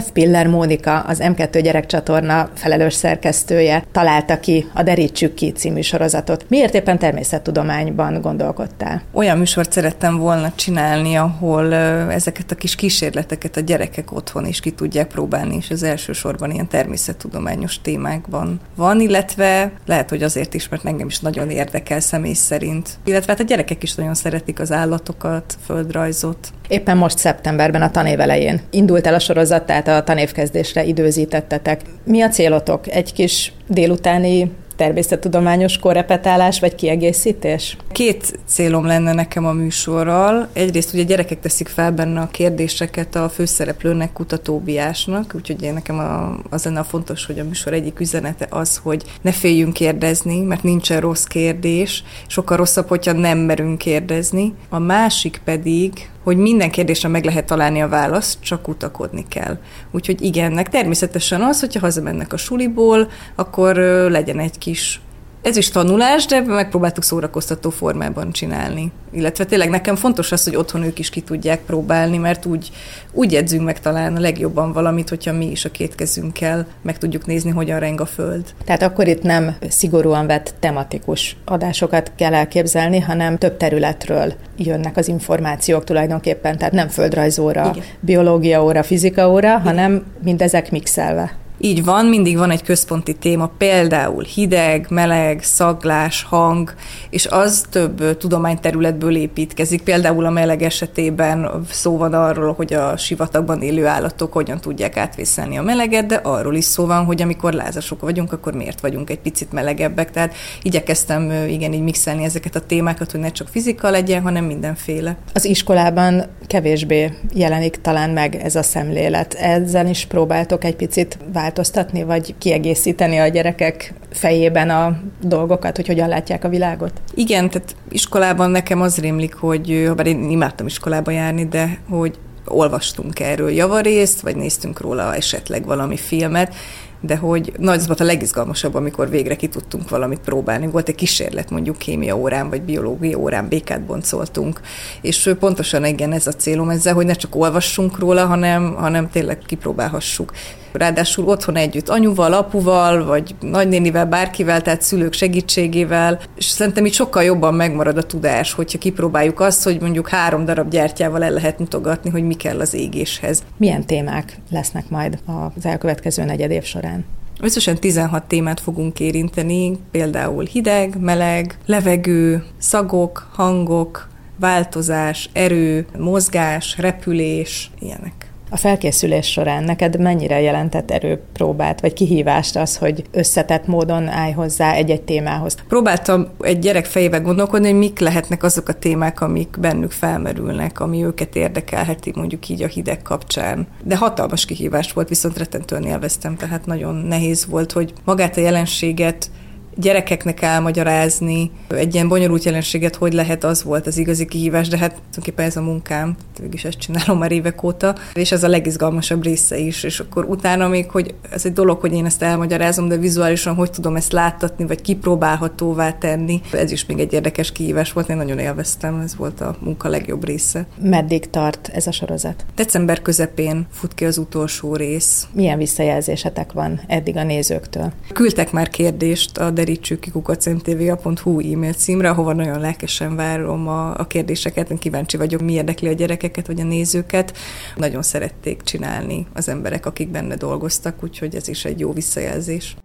F. 0.00 0.10
Piller 0.12 0.46
Mónika, 0.46 1.00
az 1.00 1.18
M2 1.22 1.60
gyerekcsatorna 1.62 2.50
felelős 2.54 2.94
szerkesztője 2.94 3.84
találta 3.92 4.40
ki 4.40 4.66
a 4.74 4.82
Derítsük 4.82 5.34
ki 5.34 5.52
című 5.52 5.80
sorozatot. 5.80 6.44
Miért 6.48 6.74
éppen 6.74 6.98
természettudományban 6.98 8.20
gondolkodtál? 8.20 9.02
Olyan 9.12 9.38
műsort 9.38 9.72
szerettem 9.72 10.16
volna 10.16 10.52
csinálni, 10.54 11.14
ahol 11.16 11.74
ezeket 12.10 12.50
a 12.50 12.54
kis 12.54 12.74
kísérleteket 12.74 13.56
a 13.56 13.60
gyerekek 13.60 14.12
otthon 14.12 14.46
is 14.46 14.60
ki 14.60 14.70
tudják 14.70 15.06
próbálni, 15.06 15.56
és 15.56 15.70
az 15.70 15.82
elsősorban 15.82 16.50
ilyen 16.50 16.68
természettudományos 16.68 17.80
témákban 17.80 18.60
van, 18.74 19.00
illetve 19.00 19.72
lehet, 19.86 20.08
hogy 20.08 20.22
azért 20.22 20.54
is, 20.54 20.68
mert 20.68 20.84
engem 20.84 21.06
is 21.06 21.20
nagyon 21.20 21.50
érdekel 21.50 22.00
személy 22.00 22.32
szerint. 22.32 22.98
Illetve 23.04 23.32
hát 23.32 23.40
a 23.40 23.44
gyerekek 23.44 23.82
is 23.82 23.94
nagyon 23.94 24.14
szeretik 24.14 24.60
az 24.60 24.72
állatokat, 24.72 25.56
földrajzot. 25.64 26.52
Éppen 26.68 26.96
most 26.96 27.18
szeptemberben 27.52 27.88
a 27.88 27.90
tanév 27.90 28.20
elején 28.20 28.60
indult 28.70 29.06
el 29.06 29.14
a 29.14 29.18
sorozat, 29.18 29.66
tehát 29.66 29.88
a 29.88 30.02
tanévkezdésre 30.02 30.84
időzítettetek. 30.84 31.80
Mi 32.04 32.22
a 32.22 32.28
célotok? 32.28 32.90
Egy 32.90 33.12
kis 33.12 33.52
délutáni 33.66 34.50
természettudományos 34.76 35.78
korrepetálás 35.78 36.60
vagy 36.60 36.74
kiegészítés? 36.74 37.76
Két 37.92 38.38
célom 38.46 38.86
lenne 38.86 39.12
nekem 39.12 39.46
a 39.46 39.52
műsorral. 39.52 40.48
Egyrészt 40.52 40.94
ugye 40.94 41.02
gyerekek 41.02 41.40
teszik 41.40 41.68
fel 41.68 41.92
benne 41.92 42.20
a 42.20 42.28
kérdéseket 42.30 43.16
a 43.16 43.28
főszereplőnek, 43.28 44.12
kutatóbiásnak, 44.12 45.32
úgyhogy 45.34 45.62
én 45.62 45.72
nekem 45.72 45.98
a, 45.98 46.38
az 46.50 46.64
lenne 46.64 46.80
a 46.80 46.84
fontos, 46.84 47.26
hogy 47.26 47.38
a 47.38 47.44
műsor 47.44 47.72
egyik 47.72 48.00
üzenete 48.00 48.46
az, 48.50 48.76
hogy 48.76 49.02
ne 49.20 49.32
féljünk 49.32 49.72
kérdezni, 49.72 50.40
mert 50.40 50.62
nincsen 50.62 51.00
rossz 51.00 51.24
kérdés, 51.24 52.04
sokkal 52.26 52.56
rosszabb, 52.56 52.88
hogyha 52.88 53.12
nem 53.12 53.38
merünk 53.38 53.78
kérdezni. 53.78 54.54
A 54.68 54.78
másik 54.78 55.40
pedig, 55.44 56.10
hogy 56.22 56.36
minden 56.36 56.70
kérdésre 56.70 57.08
meg 57.08 57.24
lehet 57.24 57.46
találni 57.46 57.82
a 57.82 57.88
választ, 57.88 58.42
csak 58.42 58.68
utakodni 58.68 59.24
kell. 59.28 59.58
Úgyhogy 59.90 60.22
igennek 60.22 60.68
természetesen 60.68 61.42
az, 61.42 61.60
hogyha 61.60 61.80
hazamennek 61.80 62.32
a 62.32 62.36
suliból, 62.36 63.08
akkor 63.34 63.76
legyen 64.10 64.38
egy 64.38 64.58
kis 64.58 65.00
Ez 65.42 65.56
is 65.56 65.70
tanulás, 65.70 66.26
de 66.26 66.40
megpróbáltuk 66.40 67.04
szórakoztató 67.04 67.70
formában 67.70 68.32
csinálni. 68.32 68.92
Illetve 69.12 69.44
tényleg 69.44 69.70
nekem 69.70 69.96
fontos 69.96 70.32
az, 70.32 70.44
hogy 70.44 70.56
otthon 70.56 70.82
ők 70.82 70.98
is 70.98 71.10
ki 71.10 71.20
tudják 71.20 71.60
próbálni, 71.60 72.16
mert 72.16 72.46
úgy, 72.46 72.70
úgy 73.12 73.34
edzünk 73.34 73.64
meg 73.64 73.80
talán 73.80 74.16
a 74.16 74.20
legjobban 74.20 74.72
valamit, 74.72 75.08
hogyha 75.08 75.32
mi 75.32 75.50
is 75.50 75.64
a 75.64 75.70
két 75.70 75.94
kezünkkel 75.94 76.66
meg 76.82 76.98
tudjuk 76.98 77.26
nézni, 77.26 77.50
hogyan 77.50 77.78
reng 77.78 78.00
a 78.00 78.06
föld. 78.06 78.54
Tehát 78.64 78.82
akkor 78.82 79.08
itt 79.08 79.22
nem 79.22 79.56
szigorúan 79.68 80.26
vett 80.26 80.54
tematikus 80.60 81.36
adásokat 81.44 82.12
kell 82.16 82.34
elképzelni, 82.34 83.00
hanem 83.00 83.38
több 83.38 83.56
területről 83.56 84.32
jönnek 84.56 84.96
az 84.96 85.08
információk 85.08 85.84
tulajdonképpen, 85.84 86.58
tehát 86.58 86.72
nem 86.72 86.88
földrajzóra, 86.88 87.70
Igen. 87.74 87.84
biológia 88.00 88.64
óra, 88.64 88.82
fizika 88.82 89.30
óra, 89.30 89.58
hanem 89.58 90.04
mindezek 90.22 90.70
mixelve. 90.70 91.41
Így 91.58 91.84
van, 91.84 92.06
mindig 92.06 92.36
van 92.36 92.50
egy 92.50 92.62
központi 92.62 93.14
téma, 93.14 93.50
például 93.58 94.22
hideg, 94.22 94.86
meleg, 94.90 95.42
szaglás, 95.42 96.22
hang, 96.22 96.74
és 97.10 97.26
az 97.26 97.64
több 97.70 98.16
tudományterületből 98.16 99.16
építkezik. 99.16 99.82
Például 99.82 100.24
a 100.24 100.30
meleg 100.30 100.62
esetében 100.62 101.64
szó 101.70 101.96
van 101.96 102.14
arról, 102.14 102.52
hogy 102.52 102.74
a 102.74 102.96
sivatagban 102.96 103.62
élő 103.62 103.86
állatok 103.86 104.32
hogyan 104.32 104.60
tudják 104.60 104.96
átvészelni 104.96 105.58
a 105.58 105.62
meleget, 105.62 106.06
de 106.06 106.14
arról 106.14 106.54
is 106.54 106.64
szó 106.64 106.86
van, 106.86 107.04
hogy 107.04 107.22
amikor 107.22 107.52
lázasok 107.52 108.00
vagyunk, 108.00 108.32
akkor 108.32 108.54
miért 108.54 108.80
vagyunk 108.80 109.10
egy 109.10 109.20
picit 109.20 109.52
melegebbek. 109.52 110.10
Tehát 110.10 110.34
igyekeztem 110.62 111.32
igen 111.48 111.72
így 111.72 111.82
mixelni 111.82 112.24
ezeket 112.24 112.56
a 112.56 112.60
témákat, 112.60 113.10
hogy 113.10 113.20
ne 113.20 113.30
csak 113.30 113.48
fizika 113.48 113.90
legyen, 113.90 114.22
hanem 114.22 114.44
mindenféle. 114.44 115.16
Az 115.32 115.44
iskolában 115.44 116.24
kevésbé 116.46 117.12
jelenik 117.34 117.80
talán 117.80 118.10
meg 118.10 118.34
ez 118.34 118.54
a 118.54 118.62
szemlélet. 118.62 119.34
Ezzel 119.34 119.86
is 119.86 120.06
próbáltok 120.06 120.64
egy 120.64 120.76
picit 120.76 121.18
változni 121.32 121.50
változtatni, 121.52 122.02
vagy 122.02 122.34
kiegészíteni 122.38 123.18
a 123.18 123.28
gyerekek 123.28 123.94
fejében 124.10 124.70
a 124.70 124.98
dolgokat, 125.22 125.76
hogy 125.76 125.86
hogyan 125.86 126.08
látják 126.08 126.44
a 126.44 126.48
világot? 126.48 126.92
Igen, 127.14 127.50
tehát 127.50 127.76
iskolában 127.88 128.50
nekem 128.50 128.80
az 128.80 128.98
rémlik, 128.98 129.34
hogy, 129.34 129.84
ha 129.86 129.94
bár 129.94 130.06
én 130.06 130.30
imádtam 130.30 130.66
iskolába 130.66 131.10
járni, 131.10 131.46
de 131.46 131.78
hogy 131.88 132.18
olvastunk 132.44 133.20
erről 133.20 133.50
javarészt, 133.50 134.20
vagy 134.20 134.36
néztünk 134.36 134.80
róla 134.80 135.14
esetleg 135.14 135.64
valami 135.64 135.96
filmet, 135.96 136.54
de 137.02 137.16
hogy 137.16 137.52
nagy 137.58 137.78
az 137.82 137.86
volt 137.86 138.00
a 138.00 138.04
legizgalmasabb, 138.04 138.74
amikor 138.74 139.10
végre 139.10 139.36
ki 139.36 139.48
tudtunk 139.48 139.88
valamit 139.88 140.20
próbálni. 140.20 140.66
Volt 140.66 140.88
egy 140.88 140.94
kísérlet 140.94 141.50
mondjuk 141.50 141.78
kémia 141.78 142.16
órán, 142.16 142.48
vagy 142.48 142.62
biológia 142.62 143.18
órán, 143.18 143.48
békát 143.48 143.82
boncoltunk, 143.82 144.60
és 145.00 145.30
pontosan 145.38 145.84
igen 145.84 146.12
ez 146.12 146.26
a 146.26 146.32
célom 146.32 146.68
ezzel, 146.68 146.94
hogy 146.94 147.06
ne 147.06 147.12
csak 147.12 147.36
olvassunk 147.36 147.98
róla, 147.98 148.26
hanem, 148.26 148.74
hanem 148.74 149.10
tényleg 149.10 149.38
kipróbálhassuk. 149.46 150.32
Ráadásul 150.72 151.28
otthon 151.28 151.56
együtt 151.56 151.88
anyuval, 151.88 152.32
apuval, 152.32 153.04
vagy 153.04 153.34
nagynénivel, 153.40 154.06
bárkivel, 154.06 154.62
tehát 154.62 154.82
szülők 154.82 155.12
segítségével, 155.12 156.20
és 156.36 156.44
szerintem 156.44 156.84
itt 156.84 156.92
sokkal 156.92 157.22
jobban 157.22 157.54
megmarad 157.54 157.96
a 157.96 158.02
tudás, 158.02 158.52
hogyha 158.52 158.78
kipróbáljuk 158.78 159.40
azt, 159.40 159.64
hogy 159.64 159.80
mondjuk 159.80 160.08
három 160.08 160.44
darab 160.44 160.70
gyertyával 160.70 161.24
el 161.24 161.30
lehet 161.30 161.58
mutogatni, 161.58 162.10
hogy 162.10 162.26
mi 162.26 162.34
kell 162.34 162.60
az 162.60 162.74
égéshez. 162.74 163.42
Milyen 163.56 163.86
témák 163.86 164.38
lesznek 164.50 164.88
majd 164.88 165.18
az 165.26 165.66
elkövetkező 165.66 166.24
negyed 166.24 166.50
év 166.50 166.62
során? 166.62 166.91
Összesen 167.40 167.78
16 167.78 168.24
témát 168.24 168.60
fogunk 168.60 169.00
érinteni, 169.00 169.78
például 169.90 170.44
hideg, 170.44 171.00
meleg, 171.00 171.58
levegő, 171.66 172.44
szagok, 172.58 173.28
hangok, 173.32 174.08
változás, 174.36 175.30
erő, 175.32 175.86
mozgás, 175.98 176.78
repülés, 176.78 177.70
ilyenek. 177.78 178.21
A 178.52 178.56
felkészülés 178.56 179.30
során 179.30 179.64
neked 179.64 180.00
mennyire 180.00 180.40
jelentett 180.40 180.90
erőpróbát, 180.90 181.80
vagy 181.80 181.92
kihívást 181.92 182.56
az, 182.56 182.76
hogy 182.76 183.02
összetett 183.10 183.66
módon 183.66 184.08
állj 184.08 184.32
hozzá 184.32 184.72
egy-egy 184.72 185.02
témához? 185.02 185.56
Próbáltam 185.68 186.28
egy 186.40 186.58
gyerek 186.58 186.84
fejével 186.84 187.20
gondolkodni, 187.20 187.70
hogy 187.70 187.78
mik 187.78 187.98
lehetnek 187.98 188.42
azok 188.42 188.68
a 188.68 188.72
témák, 188.72 189.20
amik 189.20 189.56
bennük 189.60 189.90
felmerülnek, 189.90 190.80
ami 190.80 191.04
őket 191.04 191.36
érdekelheti 191.36 192.12
mondjuk 192.14 192.48
így 192.48 192.62
a 192.62 192.66
hideg 192.66 193.02
kapcsán. 193.02 193.66
De 193.84 193.96
hatalmas 193.96 194.44
kihívás 194.44 194.92
volt, 194.92 195.08
viszont 195.08 195.38
rettentően 195.38 195.84
élveztem, 195.84 196.36
tehát 196.36 196.66
nagyon 196.66 196.94
nehéz 196.94 197.46
volt, 197.46 197.72
hogy 197.72 197.92
magát 198.04 198.36
a 198.36 198.40
jelenséget 198.40 199.30
gyerekeknek 199.74 200.42
elmagyarázni 200.42 201.50
egy 201.68 201.94
ilyen 201.94 202.08
bonyolult 202.08 202.44
jelenséget, 202.44 202.96
hogy 202.96 203.12
lehet, 203.12 203.44
az 203.44 203.62
volt 203.62 203.86
az 203.86 203.98
igazi 203.98 204.26
kihívás, 204.26 204.68
de 204.68 204.78
hát 204.78 204.90
tulajdonképpen 204.90 205.46
ez 205.46 205.56
a 205.56 205.62
munkám, 205.62 206.16
is 206.50 206.64
ezt 206.64 206.78
csinálom 206.78 207.18
már 207.18 207.32
évek 207.32 207.62
óta, 207.62 207.94
és 208.14 208.32
ez 208.32 208.44
a 208.44 208.48
legizgalmasabb 208.48 209.22
része 209.22 209.58
is, 209.58 209.82
és 209.82 210.00
akkor 210.00 210.24
utána 210.24 210.68
még, 210.68 210.90
hogy 210.90 211.14
ez 211.30 211.46
egy 211.46 211.52
dolog, 211.52 211.80
hogy 211.80 211.92
én 211.92 212.04
ezt 212.04 212.22
elmagyarázom, 212.22 212.88
de 212.88 212.96
vizuálisan 212.96 213.54
hogy 213.54 213.70
tudom 213.70 213.96
ezt 213.96 214.12
láttatni, 214.12 214.66
vagy 214.66 214.82
kipróbálhatóvá 214.82 215.92
tenni, 215.92 216.40
ez 216.52 216.70
is 216.70 216.86
még 216.86 216.98
egy 216.98 217.12
érdekes 217.12 217.52
kihívás 217.52 217.92
volt, 217.92 218.08
én 218.08 218.16
nagyon 218.16 218.38
élveztem, 218.38 219.00
ez 219.00 219.16
volt 219.16 219.40
a 219.40 219.56
munka 219.60 219.88
legjobb 219.88 220.24
része. 220.24 220.66
Meddig 220.82 221.30
tart 221.30 221.70
ez 221.72 221.86
a 221.86 221.92
sorozat? 221.92 222.44
December 222.54 223.02
közepén 223.02 223.66
fut 223.70 223.94
ki 223.94 224.04
az 224.04 224.18
utolsó 224.18 224.76
rész. 224.76 225.26
Milyen 225.32 225.58
visszajelzésetek 225.58 226.52
van 226.52 226.80
eddig 226.86 227.16
a 227.16 227.24
nézőktől? 227.24 227.92
Küldtek 228.12 228.52
már 228.52 228.68
kérdést 228.68 229.38
a 229.38 229.50
derítsük 229.64 230.00
ki 230.00 230.10
kukacmtva.hu 230.10 231.52
e-mail 231.52 231.72
címre, 231.72 232.10
ahova 232.10 232.32
nagyon 232.32 232.60
lelkesen 232.60 233.16
várom 233.16 233.68
a, 233.68 233.98
a 233.98 234.06
kérdéseket, 234.06 234.70
én 234.70 234.78
kíváncsi 234.78 235.16
vagyok, 235.16 235.40
mi 235.40 235.52
érdekli 235.52 235.88
a 235.88 235.92
gyerekeket 235.92 236.46
vagy 236.46 236.60
a 236.60 236.64
nézőket. 236.64 237.36
Nagyon 237.76 238.02
szerették 238.02 238.62
csinálni 238.62 239.26
az 239.32 239.48
emberek, 239.48 239.86
akik 239.86 240.08
benne 240.08 240.36
dolgoztak, 240.36 241.02
úgyhogy 241.02 241.34
ez 241.34 241.48
is 241.48 241.64
egy 241.64 241.80
jó 241.80 241.92
visszajelzés. 241.92 242.76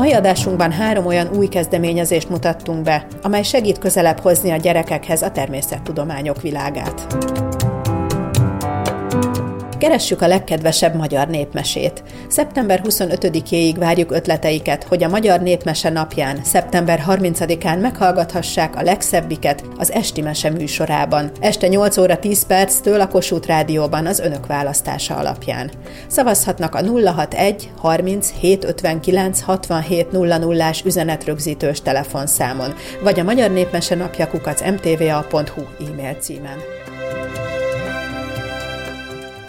Mai 0.00 0.12
adásunkban 0.12 0.72
három 0.72 1.06
olyan 1.06 1.28
új 1.36 1.46
kezdeményezést 1.46 2.28
mutattunk 2.28 2.82
be, 2.82 3.06
amely 3.22 3.42
segít 3.42 3.78
közelebb 3.78 4.18
hozni 4.18 4.50
a 4.50 4.56
gyerekekhez 4.56 5.22
a 5.22 5.30
természettudományok 5.30 6.42
világát. 6.42 7.06
Keressük 9.80 10.22
a 10.22 10.26
legkedvesebb 10.26 10.94
magyar 10.94 11.28
népmesét. 11.28 12.02
Szeptember 12.28 12.82
25-éig 12.84 13.74
várjuk 13.78 14.12
ötleteiket, 14.12 14.84
hogy 14.84 15.02
a 15.02 15.08
Magyar 15.08 15.40
Népmese 15.40 15.90
napján, 15.90 16.40
szeptember 16.44 17.04
30-án 17.08 17.80
meghallgathassák 17.80 18.76
a 18.76 18.82
legszebbiket 18.82 19.64
az 19.78 19.92
Esti 19.92 20.20
Mese 20.20 20.50
műsorában. 20.50 21.30
Este 21.40 21.66
8 21.66 21.96
óra 21.96 22.18
10 22.18 22.46
perctől 22.46 23.00
a 23.00 23.08
Kossuth 23.08 23.48
Rádióban 23.48 24.06
az 24.06 24.18
önök 24.18 24.46
választása 24.46 25.16
alapján. 25.16 25.70
Szavazhatnak 26.06 26.74
a 26.74 26.82
061 26.82 27.70
30 27.76 28.32
759 28.40 29.40
67 29.40 30.08
00-ás 30.12 30.84
üzenetrögzítős 30.84 31.80
telefonszámon, 31.80 32.74
vagy 33.02 33.20
a 33.20 33.24
Magyar 33.24 33.50
Népmese 33.50 33.94
napja 33.94 34.28
kukac 34.28 34.62
mtva.hu 34.70 35.62
e-mail 35.86 36.14
címen. 36.20 36.58